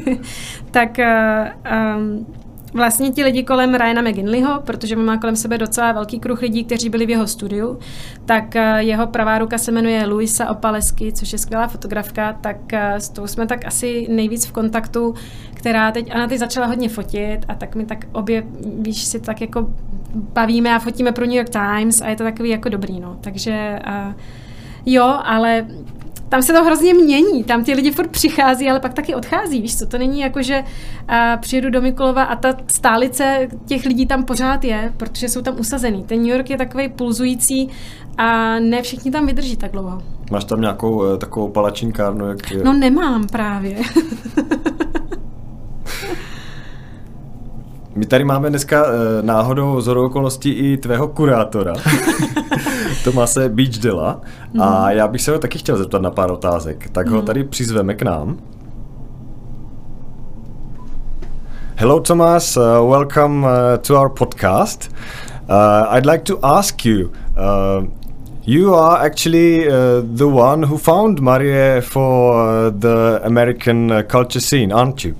tak 0.70 0.98
um, 0.98 2.26
vlastně 2.76 3.10
ti 3.10 3.24
lidi 3.24 3.42
kolem 3.42 3.74
Ryana 3.74 4.02
McGinleyho, 4.02 4.60
protože 4.60 4.96
má 4.96 5.16
kolem 5.16 5.36
sebe 5.36 5.58
docela 5.58 5.92
velký 5.92 6.20
kruh 6.20 6.42
lidí, 6.42 6.64
kteří 6.64 6.88
byli 6.88 7.06
v 7.06 7.10
jeho 7.10 7.26
studiu, 7.26 7.78
tak 8.24 8.44
uh, 8.54 8.78
jeho 8.78 9.06
pravá 9.06 9.38
ruka 9.38 9.58
se 9.58 9.72
jmenuje 9.72 10.06
Luisa 10.06 10.50
Opalesky, 10.50 11.12
což 11.12 11.32
je 11.32 11.38
skvělá 11.38 11.68
fotografka, 11.68 12.32
tak 12.32 12.56
uh, 12.72 12.78
s 12.96 13.08
tou 13.08 13.26
jsme 13.26 13.46
tak 13.46 13.66
asi 13.66 14.06
nejvíc 14.10 14.46
v 14.46 14.52
kontaktu, 14.52 15.14
která 15.54 15.92
teď, 15.92 16.14
ona 16.14 16.26
teď 16.26 16.38
začala 16.38 16.66
hodně 16.66 16.88
fotit 16.88 17.44
a 17.48 17.54
tak 17.54 17.74
my 17.74 17.86
tak 17.86 18.06
obě, 18.12 18.42
víš, 18.78 19.04
si 19.04 19.20
tak 19.20 19.40
jako 19.40 19.70
bavíme 20.14 20.74
a 20.74 20.78
fotíme 20.78 21.12
pro 21.12 21.26
New 21.26 21.36
York 21.36 21.48
Times 21.48 22.00
a 22.00 22.08
je 22.08 22.16
to 22.16 22.24
takový 22.24 22.50
jako 22.50 22.68
dobrý, 22.68 23.00
no. 23.00 23.16
Takže 23.20 23.78
uh, 23.86 24.12
jo, 24.86 25.18
ale 25.24 25.66
tam 26.28 26.42
se 26.42 26.52
to 26.52 26.64
hrozně 26.64 26.94
mění, 26.94 27.44
tam 27.44 27.64
ty 27.64 27.74
lidi 27.74 27.90
furt 27.90 28.10
přichází, 28.10 28.70
ale 28.70 28.80
pak 28.80 28.94
taky 28.94 29.14
odchází, 29.14 29.60
víš 29.60 29.78
co, 29.78 29.86
to 29.86 29.98
není 29.98 30.20
jako, 30.20 30.42
že 30.42 30.58
uh, 30.58 30.66
přijedu 31.40 31.70
do 31.70 31.80
Mikulova 31.82 32.22
a 32.22 32.36
ta 32.36 32.54
stálice 32.66 33.48
těch 33.66 33.84
lidí 33.84 34.06
tam 34.06 34.24
pořád 34.24 34.64
je, 34.64 34.92
protože 34.96 35.28
jsou 35.28 35.42
tam 35.42 35.54
usazený. 35.60 36.04
Ten 36.04 36.18
New 36.18 36.28
York 36.28 36.50
je 36.50 36.58
takový 36.58 36.88
pulzující 36.88 37.68
a 38.18 38.58
ne 38.58 38.82
všichni 38.82 39.10
tam 39.10 39.26
vydrží 39.26 39.56
tak 39.56 39.72
dlouho. 39.72 40.02
Máš 40.30 40.44
tam 40.44 40.60
nějakou 40.60 40.90
uh, 40.90 41.16
takovou 41.18 41.48
palačinkárnu? 41.48 42.28
Jak 42.28 42.50
je? 42.50 42.64
No 42.64 42.72
nemám 42.72 43.26
právě. 43.26 43.76
My 47.94 48.06
tady 48.06 48.24
máme 48.24 48.50
dneska 48.50 48.84
uh, 48.84 48.90
náhodou 49.22 49.80
z 49.80 49.88
okolností 49.88 50.50
i 50.50 50.76
tvého 50.76 51.08
kurátora. 51.08 51.72
Tomase 53.04 53.48
Beachdela 53.48 54.20
a 54.60 54.90
já 54.90 55.08
bych 55.08 55.22
se 55.22 55.32
ho 55.32 55.38
taky 55.38 55.58
chtěl 55.58 55.76
zeptat 55.76 56.02
na 56.02 56.10
pár 56.10 56.30
otázek. 56.30 56.90
Tak 56.90 57.08
ho 57.08 57.16
mhm. 57.16 57.26
tady 57.26 57.44
přizveme 57.44 57.94
k 57.94 58.02
nám. 58.02 58.38
Hello 61.78 62.00
Thomas, 62.00 62.56
uh, 62.56 62.62
welcome 62.90 63.46
uh, 63.46 63.78
to 63.78 64.00
our 64.00 64.08
podcast. 64.08 64.90
Uh, 65.48 65.96
I'd 65.96 66.06
like 66.06 66.24
to 66.24 66.38
ask 66.42 66.84
you, 66.84 67.12
uh, 67.36 67.86
you 68.46 68.74
are 68.74 69.06
actually 69.06 69.68
uh, 69.68 70.00
the 70.16 70.26
one 70.26 70.62
who 70.62 70.78
found 70.78 71.20
Marie 71.20 71.80
for 71.80 72.32
uh, 72.34 72.70
the 72.70 73.20
American 73.24 73.92
uh, 73.92 74.02
culture 74.02 74.40
scene, 74.40 74.72
aren't 74.72 75.04
you? 75.04 75.14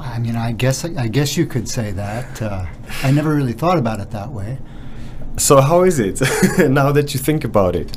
I 0.00 0.18
mean, 0.18 0.36
I 0.36 0.52
guess 0.52 0.84
I 0.84 1.08
guess 1.08 1.36
you 1.36 1.46
could 1.46 1.68
say 1.68 1.92
that. 1.92 2.42
Uh, 2.42 2.66
I 3.04 3.12
never 3.12 3.34
really 3.34 3.52
thought 3.52 3.78
about 3.78 4.00
it 4.00 4.10
that 4.10 4.32
way. 4.32 4.58
So 5.38 5.60
how 5.60 5.82
is 5.82 5.98
it 5.98 6.20
now 6.70 6.92
that 6.92 7.14
you 7.14 7.20
think 7.20 7.44
about 7.44 7.76
it? 7.76 7.96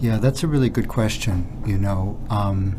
Yeah, 0.00 0.18
that's 0.18 0.42
a 0.42 0.46
really 0.46 0.68
good 0.68 0.88
question. 0.88 1.62
You 1.66 1.78
know. 1.78 2.18
Um, 2.30 2.78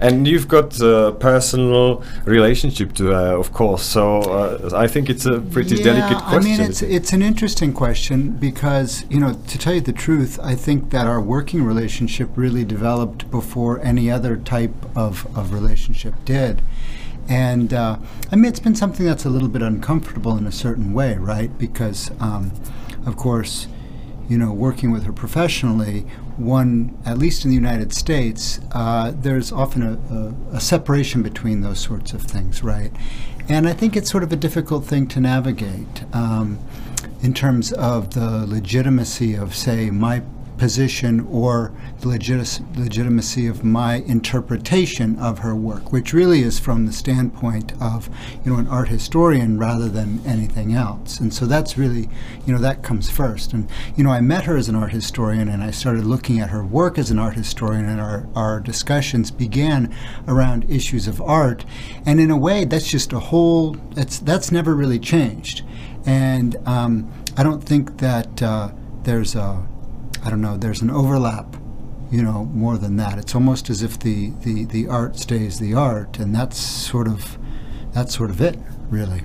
and 0.00 0.26
you've 0.26 0.48
got 0.48 0.80
a 0.80 1.14
personal 1.20 2.02
relationship 2.24 2.94
to 2.94 3.08
her, 3.08 3.36
of 3.36 3.52
course. 3.52 3.82
So 3.82 4.20
uh, 4.22 4.70
I 4.74 4.86
think 4.86 5.10
it's 5.10 5.26
a 5.26 5.40
pretty 5.40 5.76
yeah, 5.76 5.84
delicate 5.84 6.22
question. 6.24 6.52
I 6.52 6.56
mean, 6.56 6.60
it's 6.60 6.80
it's 6.82 7.12
an 7.12 7.20
interesting 7.20 7.74
question 7.74 8.30
because 8.30 9.04
you 9.10 9.20
know, 9.20 9.34
to 9.34 9.58
tell 9.58 9.74
you 9.74 9.82
the 9.82 9.92
truth, 9.92 10.40
I 10.42 10.54
think 10.54 10.90
that 10.90 11.06
our 11.06 11.20
working 11.20 11.62
relationship 11.62 12.30
really 12.34 12.64
developed 12.64 13.30
before 13.30 13.78
any 13.84 14.10
other 14.10 14.38
type 14.38 14.74
of, 14.96 15.26
of 15.36 15.52
relationship 15.52 16.14
did. 16.24 16.62
And 17.30 17.72
uh, 17.72 17.96
I 18.32 18.36
mean, 18.36 18.46
it's 18.46 18.60
been 18.60 18.74
something 18.74 19.06
that's 19.06 19.24
a 19.24 19.30
little 19.30 19.48
bit 19.48 19.62
uncomfortable 19.62 20.36
in 20.36 20.46
a 20.46 20.52
certain 20.52 20.92
way, 20.92 21.14
right? 21.14 21.56
Because, 21.56 22.10
um, 22.20 22.50
of 23.06 23.16
course, 23.16 23.68
you 24.28 24.36
know, 24.36 24.52
working 24.52 24.90
with 24.90 25.04
her 25.04 25.12
professionally, 25.12 26.00
one, 26.36 26.98
at 27.06 27.18
least 27.18 27.44
in 27.44 27.50
the 27.50 27.54
United 27.54 27.92
States, 27.92 28.58
uh, 28.72 29.12
there's 29.14 29.52
often 29.52 29.82
a, 29.82 30.54
a, 30.54 30.56
a, 30.56 30.60
separation 30.60 31.22
between 31.22 31.60
those 31.60 31.78
sorts 31.80 32.12
of 32.12 32.22
things, 32.22 32.62
right? 32.62 32.92
And 33.48 33.68
I 33.68 33.72
think 33.72 33.96
it's 33.96 34.10
sort 34.10 34.22
of 34.22 34.32
a 34.32 34.36
difficult 34.36 34.84
thing 34.84 35.06
to 35.08 35.20
navigate 35.20 36.04
um, 36.12 36.58
in 37.22 37.34
terms 37.34 37.72
of 37.72 38.14
the 38.14 38.46
legitimacy 38.46 39.34
of, 39.34 39.54
say, 39.54 39.90
my 39.90 40.22
position 40.60 41.26
or 41.30 41.72
the 42.00 42.08
legitimacy 42.08 43.46
of 43.46 43.64
my 43.64 43.94
interpretation 44.06 45.18
of 45.18 45.38
her 45.38 45.56
work, 45.56 45.90
which 45.90 46.12
really 46.12 46.42
is 46.42 46.58
from 46.58 46.84
the 46.84 46.92
standpoint 46.92 47.72
of, 47.80 48.10
you 48.44 48.52
know, 48.52 48.58
an 48.58 48.68
art 48.68 48.90
historian 48.90 49.58
rather 49.58 49.88
than 49.88 50.20
anything 50.26 50.74
else. 50.74 51.18
And 51.18 51.32
so 51.32 51.46
that's 51.46 51.78
really, 51.78 52.10
you 52.44 52.52
know, 52.52 52.58
that 52.58 52.82
comes 52.82 53.08
first. 53.08 53.54
And, 53.54 53.70
you 53.96 54.04
know, 54.04 54.10
I 54.10 54.20
met 54.20 54.44
her 54.44 54.58
as 54.58 54.68
an 54.68 54.76
art 54.76 54.92
historian 54.92 55.48
and 55.48 55.62
I 55.62 55.70
started 55.70 56.04
looking 56.04 56.40
at 56.40 56.50
her 56.50 56.62
work 56.62 56.98
as 56.98 57.10
an 57.10 57.18
art 57.18 57.36
historian 57.36 57.86
and 57.86 57.98
our, 57.98 58.28
our 58.34 58.60
discussions 58.60 59.30
began 59.30 59.92
around 60.28 60.70
issues 60.70 61.08
of 61.08 61.22
art. 61.22 61.64
And 62.04 62.20
in 62.20 62.30
a 62.30 62.36
way, 62.36 62.66
that's 62.66 62.90
just 62.90 63.14
a 63.14 63.18
whole, 63.18 63.72
that's, 63.94 64.18
that's 64.18 64.52
never 64.52 64.74
really 64.76 64.98
changed. 64.98 65.64
And 66.04 66.56
um, 66.66 67.10
I 67.38 67.42
don't 67.44 67.64
think 67.64 67.96
that 67.98 68.42
uh, 68.42 68.72
there's 69.04 69.34
a, 69.34 69.66
I 70.24 70.30
don't 70.30 70.40
know, 70.40 70.56
there's 70.56 70.82
an 70.82 70.90
overlap, 70.90 71.56
you 72.10 72.22
know, 72.22 72.44
more 72.46 72.76
than 72.76 72.96
that. 72.96 73.18
It's 73.18 73.34
almost 73.34 73.70
as 73.70 73.82
if 73.82 73.98
the, 73.98 74.30
the, 74.42 74.64
the 74.64 74.88
art 74.88 75.16
stays 75.16 75.58
the 75.58 75.74
art, 75.74 76.18
and 76.18 76.34
that's 76.34 76.58
sort 76.58 77.08
of 77.08 77.38
that's 77.92 78.14
sort 78.14 78.30
of 78.30 78.40
it, 78.40 78.56
really. 78.88 79.22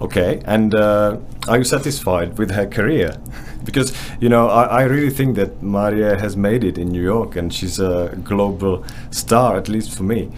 Okay, 0.00 0.42
and 0.44 0.74
uh, 0.74 1.16
are 1.48 1.58
you 1.58 1.64
satisfied 1.64 2.36
with 2.36 2.50
her 2.50 2.66
career? 2.66 3.16
because 3.64 3.92
you 4.20 4.28
know, 4.28 4.48
I, 4.48 4.64
I 4.64 4.82
really 4.82 5.10
think 5.10 5.36
that 5.36 5.62
Maria 5.62 6.18
has 6.18 6.36
made 6.36 6.64
it 6.64 6.78
in 6.78 6.88
New 6.88 7.02
York, 7.02 7.36
and 7.36 7.52
she's 7.52 7.78
a 7.78 8.16
global 8.24 8.84
star, 9.10 9.56
at 9.56 9.68
least 9.68 9.94
for 9.96 10.02
me. 10.02 10.30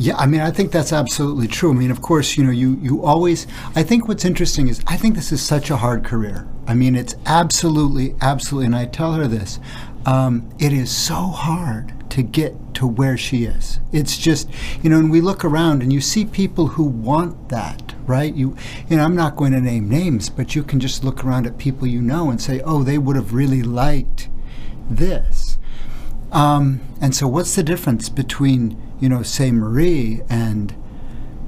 Yeah, 0.00 0.16
I 0.16 0.24
mean, 0.24 0.40
I 0.40 0.50
think 0.50 0.72
that's 0.72 0.94
absolutely 0.94 1.46
true. 1.46 1.72
I 1.72 1.74
mean, 1.74 1.90
of 1.90 2.00
course, 2.00 2.38
you 2.38 2.42
know, 2.42 2.50
you 2.50 2.78
you 2.80 3.04
always. 3.04 3.46
I 3.76 3.82
think 3.82 4.08
what's 4.08 4.24
interesting 4.24 4.68
is 4.68 4.80
I 4.86 4.96
think 4.96 5.14
this 5.14 5.30
is 5.30 5.42
such 5.42 5.68
a 5.68 5.76
hard 5.76 6.04
career. 6.04 6.48
I 6.66 6.72
mean, 6.72 6.96
it's 6.96 7.16
absolutely, 7.26 8.14
absolutely, 8.22 8.64
and 8.64 8.74
I 8.74 8.86
tell 8.86 9.12
her 9.12 9.28
this. 9.28 9.60
Um, 10.06 10.48
it 10.58 10.72
is 10.72 10.90
so 10.90 11.16
hard 11.16 11.92
to 12.12 12.22
get 12.22 12.54
to 12.76 12.86
where 12.86 13.18
she 13.18 13.44
is. 13.44 13.78
It's 13.92 14.16
just, 14.16 14.48
you 14.82 14.88
know, 14.88 14.98
and 14.98 15.10
we 15.10 15.20
look 15.20 15.44
around 15.44 15.82
and 15.82 15.92
you 15.92 16.00
see 16.00 16.24
people 16.24 16.68
who 16.68 16.84
want 16.84 17.50
that, 17.50 17.94
right? 18.06 18.34
You, 18.34 18.56
you 18.88 18.96
know, 18.96 19.04
I'm 19.04 19.14
not 19.14 19.36
going 19.36 19.52
to 19.52 19.60
name 19.60 19.90
names, 19.90 20.30
but 20.30 20.54
you 20.54 20.62
can 20.62 20.80
just 20.80 21.04
look 21.04 21.22
around 21.22 21.46
at 21.46 21.58
people 21.58 21.86
you 21.86 22.00
know 22.00 22.30
and 22.30 22.40
say, 22.40 22.62
oh, 22.64 22.82
they 22.82 22.96
would 22.96 23.16
have 23.16 23.34
really 23.34 23.62
liked 23.62 24.30
this. 24.88 25.58
Um, 26.32 26.80
and 27.02 27.14
so, 27.14 27.28
what's 27.28 27.54
the 27.54 27.62
difference 27.62 28.08
between, 28.08 28.80
you 29.00 29.08
know, 29.08 29.22
say 29.22 29.50
Marie 29.50 30.20
and, 30.28 30.74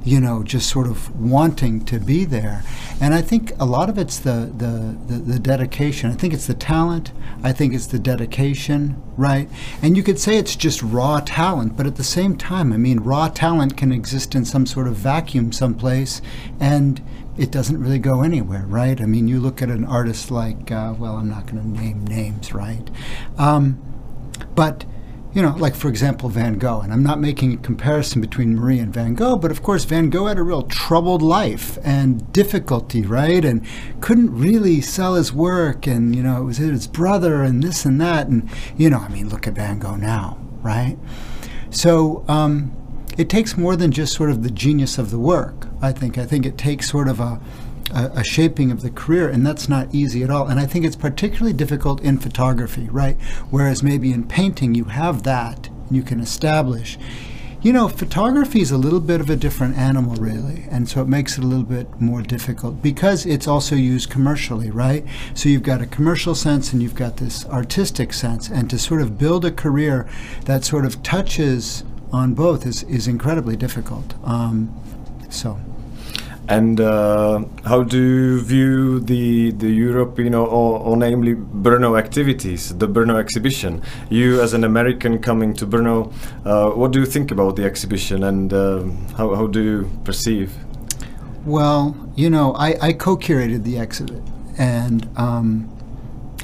you 0.04 0.20
know, 0.20 0.42
just 0.42 0.68
sort 0.68 0.86
of 0.86 1.14
wanting 1.20 1.84
to 1.84 2.00
be 2.00 2.24
there. 2.24 2.64
And 3.00 3.14
I 3.14 3.22
think 3.22 3.52
a 3.60 3.64
lot 3.64 3.88
of 3.88 3.98
it's 3.98 4.18
the, 4.18 4.52
the, 4.56 4.96
the, 5.06 5.18
the, 5.20 5.38
dedication. 5.38 6.10
I 6.10 6.14
think 6.14 6.32
it's 6.32 6.46
the 6.46 6.54
talent. 6.54 7.12
I 7.42 7.52
think 7.52 7.74
it's 7.74 7.86
the 7.86 7.98
dedication, 7.98 9.00
right? 9.16 9.48
And 9.80 9.96
you 9.96 10.02
could 10.02 10.18
say 10.18 10.38
it's 10.38 10.56
just 10.56 10.82
raw 10.82 11.20
talent, 11.20 11.76
but 11.76 11.86
at 11.86 11.96
the 11.96 12.04
same 12.04 12.36
time, 12.36 12.72
I 12.72 12.78
mean, 12.78 13.00
raw 13.00 13.28
talent 13.28 13.76
can 13.76 13.92
exist 13.92 14.34
in 14.34 14.44
some 14.44 14.66
sort 14.66 14.88
of 14.88 14.96
vacuum 14.96 15.52
someplace 15.52 16.20
and 16.58 17.00
it 17.36 17.50
doesn't 17.50 17.80
really 17.80 17.98
go 17.98 18.22
anywhere, 18.22 18.64
right? 18.66 19.00
I 19.00 19.06
mean, 19.06 19.26
you 19.26 19.40
look 19.40 19.62
at 19.62 19.70
an 19.70 19.84
artist 19.84 20.30
like, 20.30 20.70
uh, 20.70 20.94
well, 20.98 21.16
I'm 21.16 21.30
not 21.30 21.46
going 21.46 21.62
to 21.62 21.68
name 21.68 22.04
names, 22.06 22.52
right? 22.52 22.90
Um, 23.38 23.80
but 24.54 24.84
you 25.34 25.42
know, 25.42 25.54
like 25.56 25.74
for 25.74 25.88
example, 25.88 26.28
Van 26.28 26.58
Gogh. 26.58 26.80
And 26.80 26.92
I'm 26.92 27.02
not 27.02 27.20
making 27.20 27.54
a 27.54 27.56
comparison 27.56 28.20
between 28.20 28.56
Marie 28.56 28.78
and 28.78 28.92
Van 28.92 29.14
Gogh, 29.14 29.36
but 29.36 29.50
of 29.50 29.62
course, 29.62 29.84
Van 29.84 30.10
Gogh 30.10 30.26
had 30.26 30.38
a 30.38 30.42
real 30.42 30.62
troubled 30.62 31.22
life 31.22 31.78
and 31.82 32.30
difficulty, 32.32 33.02
right? 33.02 33.44
And 33.44 33.66
couldn't 34.00 34.36
really 34.36 34.80
sell 34.80 35.14
his 35.14 35.32
work. 35.32 35.86
And, 35.86 36.14
you 36.14 36.22
know, 36.22 36.42
it 36.42 36.44
was 36.44 36.58
his 36.58 36.86
brother 36.86 37.42
and 37.42 37.62
this 37.62 37.84
and 37.84 38.00
that. 38.00 38.26
And, 38.28 38.48
you 38.76 38.90
know, 38.90 38.98
I 38.98 39.08
mean, 39.08 39.28
look 39.28 39.46
at 39.46 39.54
Van 39.54 39.78
Gogh 39.78 39.96
now, 39.96 40.38
right? 40.62 40.98
So, 41.70 42.24
um, 42.28 42.76
it 43.18 43.28
takes 43.28 43.56
more 43.56 43.76
than 43.76 43.90
just 43.90 44.14
sort 44.14 44.30
of 44.30 44.42
the 44.42 44.50
genius 44.50 44.96
of 44.98 45.10
the 45.10 45.18
work. 45.18 45.68
I 45.82 45.92
think. 45.92 46.16
I 46.16 46.24
think 46.24 46.46
it 46.46 46.56
takes 46.56 46.88
sort 46.88 47.08
of 47.08 47.20
a 47.20 47.40
a, 47.92 48.10
a, 48.16 48.24
shaping 48.24 48.70
of 48.70 48.82
the 48.82 48.90
career, 48.90 49.28
and 49.28 49.46
that's 49.46 49.68
not 49.68 49.94
easy 49.94 50.22
at 50.22 50.30
all. 50.30 50.48
And 50.48 50.58
I 50.58 50.66
think 50.66 50.84
it's 50.84 50.96
particularly 50.96 51.52
difficult 51.52 52.00
in 52.00 52.18
photography, 52.18 52.88
right? 52.90 53.16
Whereas 53.50 53.82
maybe 53.82 54.12
in 54.12 54.24
painting 54.26 54.74
you 54.74 54.84
have 54.84 55.22
that, 55.24 55.68
and 55.88 55.96
you 55.96 56.02
can 56.02 56.20
establish. 56.20 56.98
You 57.62 57.72
know, 57.72 57.86
photography 57.86 58.60
is 58.60 58.72
a 58.72 58.76
little 58.76 58.98
bit 58.98 59.20
of 59.20 59.30
a 59.30 59.36
different 59.36 59.76
animal, 59.76 60.16
really, 60.16 60.66
and 60.68 60.88
so 60.88 61.00
it 61.00 61.06
makes 61.06 61.38
it 61.38 61.44
a 61.44 61.46
little 61.46 61.64
bit 61.64 62.00
more 62.00 62.20
difficult 62.20 62.82
because 62.82 63.24
it's 63.24 63.46
also 63.46 63.76
used 63.76 64.10
commercially, 64.10 64.70
right? 64.70 65.04
So 65.34 65.48
you've 65.48 65.62
got 65.62 65.80
a 65.80 65.86
commercial 65.86 66.34
sense 66.34 66.72
and 66.72 66.82
you've 66.82 66.96
got 66.96 67.18
this 67.18 67.46
artistic 67.46 68.12
sense, 68.14 68.48
and 68.48 68.68
to 68.70 68.78
sort 68.78 69.00
of 69.00 69.16
build 69.16 69.44
a 69.44 69.52
career 69.52 70.08
that 70.46 70.64
sort 70.64 70.84
of 70.84 71.04
touches 71.04 71.84
on 72.10 72.34
both 72.34 72.66
is, 72.66 72.82
is 72.84 73.06
incredibly 73.06 73.54
difficult. 73.54 74.14
Um, 74.24 74.74
so. 75.30 75.58
And 76.48 76.80
uh, 76.80 77.44
how 77.64 77.82
do 77.84 77.98
you 77.98 78.40
view 78.40 79.00
the 79.00 79.52
the 79.52 79.70
European 79.70 80.34
or, 80.34 80.48
or, 80.48 80.96
namely 80.96 81.34
Brno 81.34 81.96
activities, 81.96 82.76
the 82.76 82.88
Brno 82.88 83.16
exhibition? 83.18 83.80
You, 84.10 84.40
as 84.42 84.52
an 84.52 84.64
American 84.64 85.18
coming 85.20 85.54
to 85.54 85.66
Brno, 85.66 86.12
uh, 86.44 86.70
what 86.70 86.90
do 86.92 86.98
you 86.98 87.06
think 87.06 87.30
about 87.30 87.56
the 87.56 87.64
exhibition, 87.64 88.24
and 88.24 88.52
uh, 88.52 88.82
how 89.16 89.34
how 89.36 89.46
do 89.46 89.62
you 89.62 89.90
perceive? 90.04 90.52
Well, 91.46 91.96
you 92.16 92.28
know, 92.28 92.54
I, 92.54 92.76
I 92.80 92.92
co-curated 92.92 93.62
the 93.64 93.78
exhibit, 93.78 94.22
and 94.58 95.08
um, 95.16 95.71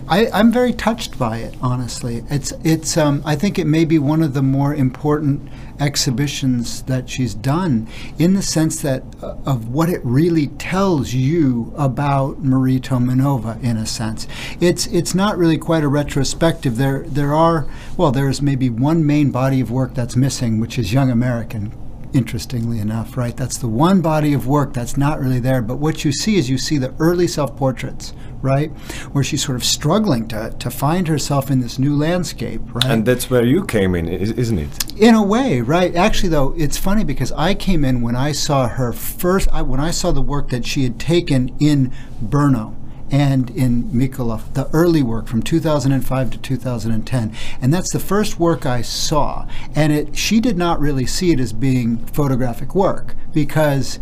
I, 0.08 0.40
am 0.40 0.50
very 0.50 0.72
touched 0.72 1.18
by 1.18 1.38
it. 1.38 1.54
Honestly, 1.60 2.24
it's 2.30 2.52
it's. 2.64 2.96
Um, 2.96 3.22
I 3.26 3.36
think 3.36 3.58
it 3.58 3.66
may 3.66 3.84
be 3.84 3.98
one 3.98 4.22
of 4.22 4.32
the 4.32 4.42
more 4.42 4.74
important 4.74 5.50
exhibitions 5.78 6.82
that 6.84 7.10
she's 7.10 7.34
done, 7.34 7.86
in 8.18 8.32
the 8.32 8.42
sense 8.42 8.80
that 8.82 9.02
uh, 9.22 9.36
of 9.44 9.68
what 9.68 9.90
it 9.90 10.00
really 10.02 10.46
tells 10.46 11.12
you 11.12 11.74
about 11.76 12.42
Marie 12.42 12.80
Tomanova. 12.80 13.62
In 13.62 13.76
a 13.76 13.86
sense, 13.86 14.26
it's 14.60 14.86
it's 14.86 15.14
not 15.14 15.36
really 15.36 15.58
quite 15.58 15.84
a 15.84 15.88
retrospective. 15.88 16.78
There 16.78 17.02
there 17.02 17.34
are 17.34 17.66
well, 17.98 18.10
there's 18.10 18.40
maybe 18.40 18.70
one 18.70 19.04
main 19.04 19.30
body 19.30 19.60
of 19.60 19.70
work 19.70 19.92
that's 19.94 20.16
missing, 20.16 20.58
which 20.58 20.78
is 20.78 20.92
Young 20.92 21.10
American 21.10 21.72
interestingly 22.12 22.78
enough, 22.78 23.16
right? 23.16 23.36
That's 23.36 23.58
the 23.58 23.68
one 23.68 24.00
body 24.00 24.32
of 24.32 24.46
work 24.46 24.72
that's 24.72 24.96
not 24.96 25.20
really 25.20 25.40
there. 25.40 25.62
But 25.62 25.76
what 25.76 26.04
you 26.04 26.12
see 26.12 26.36
is 26.36 26.48
you 26.48 26.58
see 26.58 26.78
the 26.78 26.94
early 26.98 27.26
self 27.26 27.56
portraits, 27.56 28.12
right? 28.42 28.70
Where 29.12 29.24
she's 29.24 29.44
sort 29.44 29.56
of 29.56 29.64
struggling 29.64 30.28
to, 30.28 30.54
to 30.58 30.70
find 30.70 31.08
herself 31.08 31.50
in 31.50 31.60
this 31.60 31.78
new 31.78 31.96
landscape, 31.96 32.60
right? 32.72 32.84
And 32.84 33.04
that's 33.04 33.30
where 33.30 33.44
you 33.44 33.64
came 33.64 33.94
in, 33.94 34.08
isn't 34.08 34.58
it? 34.58 34.92
In 34.96 35.14
a 35.14 35.22
way, 35.22 35.60
right? 35.60 35.94
Actually, 35.94 36.30
though, 36.30 36.54
it's 36.56 36.76
funny 36.76 37.04
because 37.04 37.32
I 37.32 37.54
came 37.54 37.84
in 37.84 38.00
when 38.00 38.16
I 38.16 38.32
saw 38.32 38.68
her 38.68 38.92
first, 38.92 39.48
I, 39.52 39.62
when 39.62 39.80
I 39.80 39.90
saw 39.90 40.12
the 40.12 40.22
work 40.22 40.50
that 40.50 40.66
she 40.66 40.84
had 40.84 40.98
taken 40.98 41.54
in 41.58 41.92
Brno 42.24 42.74
and 43.10 43.50
in 43.50 43.84
Mikolov, 43.84 44.52
the 44.54 44.68
early 44.72 45.02
work 45.02 45.26
from 45.28 45.42
2005 45.42 46.30
to 46.30 46.38
2010. 46.38 47.32
And 47.60 47.72
that's 47.72 47.92
the 47.92 47.98
first 47.98 48.38
work 48.38 48.66
I 48.66 48.82
saw. 48.82 49.46
And 49.74 49.92
it, 49.92 50.16
she 50.16 50.40
did 50.40 50.58
not 50.58 50.78
really 50.80 51.06
see 51.06 51.32
it 51.32 51.40
as 51.40 51.52
being 51.52 51.98
photographic 52.06 52.74
work 52.74 53.14
because 53.32 53.98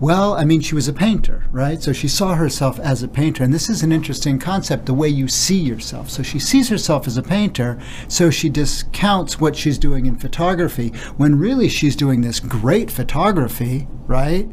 well, 0.00 0.34
I 0.34 0.44
mean, 0.44 0.60
she 0.60 0.74
was 0.74 0.86
a 0.86 0.92
painter, 0.92 1.44
right? 1.50 1.82
So 1.82 1.92
she 1.92 2.08
saw 2.08 2.34
herself 2.34 2.78
as 2.78 3.02
a 3.02 3.08
painter. 3.08 3.42
And 3.42 3.52
this 3.52 3.68
is 3.68 3.82
an 3.82 3.90
interesting 3.90 4.38
concept, 4.38 4.86
the 4.86 4.94
way 4.94 5.08
you 5.08 5.26
see 5.26 5.58
yourself. 5.58 6.08
So 6.08 6.22
she 6.22 6.38
sees 6.38 6.68
herself 6.68 7.06
as 7.06 7.16
a 7.16 7.22
painter, 7.22 7.80
so 8.06 8.30
she 8.30 8.48
discounts 8.48 9.40
what 9.40 9.56
she's 9.56 9.78
doing 9.78 10.06
in 10.06 10.16
photography, 10.16 10.88
when 11.16 11.38
really 11.38 11.68
she's 11.68 11.96
doing 11.96 12.20
this 12.20 12.38
great 12.38 12.90
photography, 12.90 13.88
right? 14.06 14.48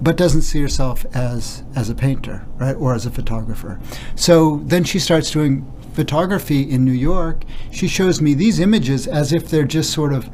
But 0.00 0.16
doesn't 0.16 0.42
see 0.42 0.60
herself 0.60 1.04
as, 1.14 1.64
as 1.74 1.90
a 1.90 1.94
painter, 1.94 2.46
right? 2.56 2.76
Or 2.76 2.94
as 2.94 3.06
a 3.06 3.10
photographer. 3.10 3.80
So 4.14 4.60
then 4.64 4.84
she 4.84 4.98
starts 4.98 5.30
doing 5.30 5.70
photography 5.94 6.68
in 6.68 6.84
New 6.84 6.92
York. 6.92 7.44
She 7.70 7.88
shows 7.88 8.20
me 8.20 8.34
these 8.34 8.58
images 8.60 9.06
as 9.06 9.32
if 9.32 9.48
they're 9.48 9.64
just 9.64 9.92
sort 9.92 10.12
of 10.12 10.28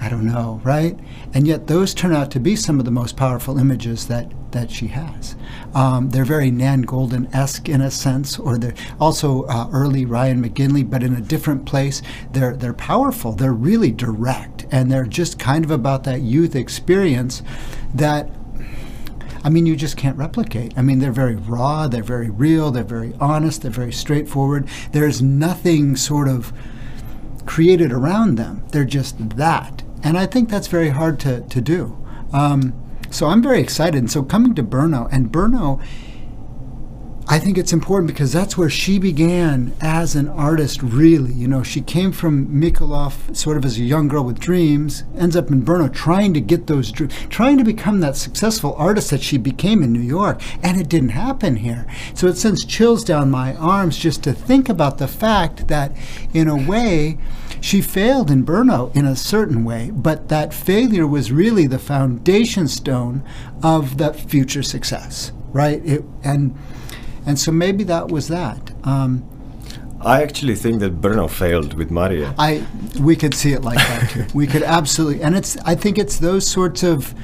I 0.00 0.08
don't 0.08 0.26
know, 0.26 0.60
right? 0.64 0.98
And 1.32 1.46
yet 1.46 1.66
those 1.66 1.94
turn 1.94 2.14
out 2.14 2.30
to 2.32 2.40
be 2.40 2.56
some 2.56 2.78
of 2.78 2.84
the 2.84 2.90
most 2.90 3.16
powerful 3.16 3.58
images 3.58 4.08
that, 4.08 4.30
that 4.52 4.70
she 4.70 4.88
has. 4.88 5.36
Um, 5.74 6.10
they're 6.10 6.24
very 6.24 6.50
Nan 6.50 6.84
Goldin-esque 6.84 7.68
in 7.68 7.80
a 7.80 7.90
sense, 7.90 8.38
or 8.38 8.58
they're 8.58 8.74
also 9.00 9.44
uh, 9.44 9.68
early 9.72 10.04
Ryan 10.04 10.42
McGinley, 10.42 10.88
but 10.88 11.02
in 11.02 11.14
a 11.14 11.20
different 11.20 11.64
place. 11.64 12.02
They're, 12.32 12.56
they're 12.56 12.74
powerful. 12.74 13.32
They're 13.32 13.52
really 13.52 13.92
direct, 13.92 14.66
and 14.70 14.90
they're 14.90 15.06
just 15.06 15.38
kind 15.38 15.64
of 15.64 15.70
about 15.70 16.04
that 16.04 16.22
youth 16.22 16.56
experience 16.56 17.42
that 17.94 18.28
I 19.46 19.50
mean, 19.50 19.66
you 19.66 19.76
just 19.76 19.98
can't 19.98 20.16
replicate. 20.16 20.72
I 20.74 20.80
mean, 20.80 21.00
they're 21.00 21.12
very 21.12 21.36
raw, 21.36 21.86
they're 21.86 22.02
very 22.02 22.30
real, 22.30 22.70
they're 22.70 22.82
very 22.82 23.12
honest, 23.20 23.60
they're 23.60 23.70
very 23.70 23.92
straightforward. 23.92 24.66
There's 24.92 25.20
nothing 25.20 25.96
sort 25.96 26.28
of 26.28 26.50
created 27.44 27.92
around 27.92 28.36
them. 28.36 28.64
They're 28.72 28.86
just 28.86 29.36
that. 29.36 29.83
And 30.04 30.18
I 30.18 30.26
think 30.26 30.50
that's 30.50 30.66
very 30.66 30.90
hard 30.90 31.18
to, 31.20 31.40
to 31.40 31.60
do. 31.60 31.96
Um, 32.32 32.74
so 33.10 33.26
I'm 33.26 33.42
very 33.42 33.60
excited. 33.60 33.98
And 33.98 34.10
so 34.10 34.22
coming 34.22 34.54
to 34.54 34.62
Brno, 34.62 35.08
and 35.10 35.32
Brno, 35.32 35.82
I 37.26 37.38
think 37.38 37.56
it's 37.56 37.72
important 37.72 38.08
because 38.08 38.34
that's 38.34 38.58
where 38.58 38.68
she 38.68 38.98
began 38.98 39.72
as 39.80 40.14
an 40.14 40.28
artist, 40.28 40.82
really. 40.82 41.32
You 41.32 41.48
know, 41.48 41.62
she 41.62 41.80
came 41.80 42.12
from 42.12 42.48
Mikolov 42.48 43.34
sort 43.34 43.56
of 43.56 43.64
as 43.64 43.78
a 43.78 43.82
young 43.82 44.08
girl 44.08 44.24
with 44.24 44.38
dreams, 44.38 45.04
ends 45.16 45.34
up 45.34 45.50
in 45.50 45.62
Brno 45.62 45.90
trying 45.90 46.34
to 46.34 46.40
get 46.42 46.66
those 46.66 46.92
dreams, 46.92 47.14
trying 47.30 47.56
to 47.56 47.64
become 47.64 48.00
that 48.00 48.16
successful 48.16 48.74
artist 48.76 49.08
that 49.08 49.22
she 49.22 49.38
became 49.38 49.82
in 49.82 49.90
New 49.90 50.00
York. 50.00 50.42
And 50.62 50.78
it 50.78 50.90
didn't 50.90 51.10
happen 51.10 51.56
here. 51.56 51.86
So 52.12 52.26
it 52.26 52.36
sends 52.36 52.62
chills 52.62 53.02
down 53.02 53.30
my 53.30 53.54
arms 53.54 53.96
just 53.96 54.22
to 54.24 54.34
think 54.34 54.68
about 54.68 54.98
the 54.98 55.08
fact 55.08 55.68
that, 55.68 55.96
in 56.34 56.46
a 56.46 56.56
way, 56.68 57.16
she 57.62 57.80
failed 57.80 58.30
in 58.30 58.44
Brno 58.44 58.94
in 58.94 59.06
a 59.06 59.16
certain 59.16 59.64
way, 59.64 59.90
but 59.94 60.28
that 60.28 60.52
failure 60.52 61.06
was 61.06 61.32
really 61.32 61.66
the 61.66 61.78
foundation 61.78 62.68
stone 62.68 63.24
of 63.62 63.96
that 63.96 64.14
future 64.14 64.62
success, 64.62 65.32
right? 65.54 65.80
It, 65.86 66.04
and 66.22 66.54
and 67.26 67.38
so 67.38 67.52
maybe 67.52 67.84
that 67.84 68.08
was 68.08 68.28
that. 68.28 68.72
Um, 68.84 69.28
I 70.00 70.22
actually 70.22 70.54
think 70.54 70.80
that 70.80 71.00
Brno 71.00 71.30
failed 71.30 71.74
with 71.74 71.90
Maria. 71.90 72.34
I 72.38 72.66
we 73.00 73.16
could 73.16 73.34
see 73.34 73.52
it 73.52 73.62
like 73.62 73.78
that 73.78 74.10
too. 74.10 74.26
we 74.34 74.46
could 74.46 74.62
absolutely, 74.62 75.22
and 75.22 75.34
it's. 75.34 75.56
I 75.58 75.74
think 75.74 75.98
it's 75.98 76.18
those 76.18 76.46
sorts 76.46 76.82
of. 76.82 77.14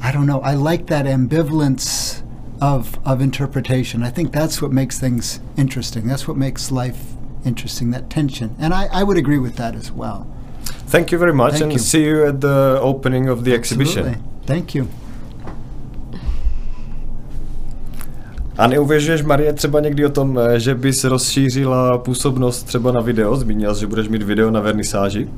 I 0.00 0.12
don't 0.12 0.26
know. 0.26 0.40
I 0.42 0.54
like 0.54 0.86
that 0.88 1.06
ambivalence 1.06 2.22
of 2.60 2.98
of 3.06 3.20
interpretation. 3.20 4.02
I 4.02 4.10
think 4.10 4.32
that's 4.32 4.60
what 4.60 4.72
makes 4.72 4.98
things 4.98 5.40
interesting. 5.56 6.06
That's 6.06 6.28
what 6.28 6.36
makes 6.36 6.70
life 6.70 7.14
interesting, 7.44 7.90
that 7.92 8.10
tension. 8.10 8.54
And 8.58 8.74
I, 8.74 8.88
I 8.92 9.02
would 9.02 9.16
agree 9.16 9.38
with 9.38 9.56
that 9.56 9.74
as 9.74 9.90
well. 9.90 10.26
Thank 10.64 11.12
you 11.12 11.18
very 11.18 11.34
much 11.34 11.52
Thank 11.52 11.62
and 11.64 11.72
you. 11.72 11.78
see 11.78 12.04
you 12.04 12.26
at 12.26 12.40
the 12.40 12.78
opening 12.80 13.28
of 13.28 13.44
the 13.44 13.54
Absolutely. 13.54 13.92
exhibition. 13.92 14.24
Thank 14.46 14.74
you. 14.74 14.88
A 18.58 18.66
neuvěřuješ, 18.66 19.22
Marie, 19.22 19.52
třeba 19.52 19.80
někdy 19.80 20.06
o 20.06 20.08
tom, 20.08 20.38
eh, 20.38 20.60
že 20.60 20.74
bys 20.74 21.04
rozšířila 21.04 21.98
působnost 21.98 22.62
třeba 22.62 22.92
na 22.92 23.00
video? 23.00 23.36
Zmínila 23.36 23.74
že 23.74 23.86
budeš 23.86 24.08
mít 24.08 24.22
video 24.22 24.50
na 24.50 24.60
vernisáži? 24.60 25.28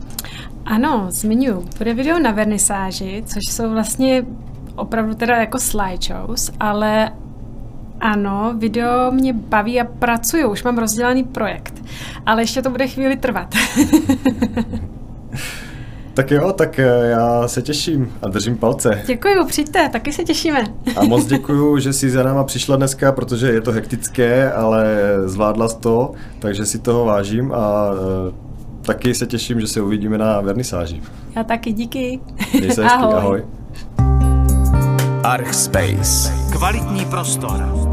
Ano, 0.64 1.06
zmiňuji. 1.10 1.64
Bude 1.78 1.94
video 1.94 2.18
na 2.18 2.30
vernisáži, 2.30 3.22
což 3.26 3.40
jsou 3.50 3.70
vlastně 3.70 4.24
opravdu 4.76 5.14
teda 5.14 5.36
jako 5.36 5.58
slideshows, 5.58 6.50
ale 6.60 7.10
ano, 8.00 8.54
video 8.58 9.10
mě 9.10 9.32
baví 9.32 9.80
a 9.80 9.84
pracuju, 9.84 10.50
už 10.50 10.62
mám 10.62 10.78
rozdělaný 10.78 11.24
projekt, 11.24 11.74
ale 12.26 12.42
ještě 12.42 12.62
to 12.62 12.70
bude 12.70 12.86
chvíli 12.86 13.16
trvat. 13.16 13.54
Tak 16.20 16.30
jo, 16.30 16.52
tak 16.52 16.78
eh, 16.78 16.86
já 17.10 17.48
se 17.48 17.62
těším 17.62 18.12
a 18.22 18.28
držím 18.28 18.56
palce. 18.56 19.02
Děkuju, 19.06 19.46
přijďte, 19.46 19.88
taky 19.88 20.12
se 20.12 20.24
těšíme. 20.24 20.64
A 20.96 21.04
moc 21.04 21.26
děkuju, 21.26 21.78
že 21.80 21.92
jsi 21.92 22.10
za 22.10 22.22
náma 22.22 22.44
přišla 22.44 22.76
dneska, 22.76 23.12
protože 23.12 23.46
je 23.52 23.60
to 23.60 23.72
hektické, 23.72 24.52
ale 24.52 24.96
zvládla 25.24 25.68
jsi 25.68 25.76
to, 25.78 26.12
takže 26.38 26.66
si 26.66 26.78
toho 26.78 27.04
vážím 27.04 27.52
a 27.52 27.90
eh, 28.28 28.32
taky 28.82 29.14
se 29.14 29.26
těším, 29.26 29.60
že 29.60 29.66
se 29.66 29.80
uvidíme 29.80 30.18
na 30.18 30.40
vernisáži. 30.40 31.02
Já 31.36 31.44
taky, 31.44 31.72
díky. 31.72 32.20
Měj 32.58 32.70
se 32.70 32.82
hezky, 32.82 32.98
Ahoj. 32.98 33.14
ahoj. 33.16 33.44
Archspace. 35.24 36.32
Kvalitní 36.52 37.04
prostor. 37.04 37.89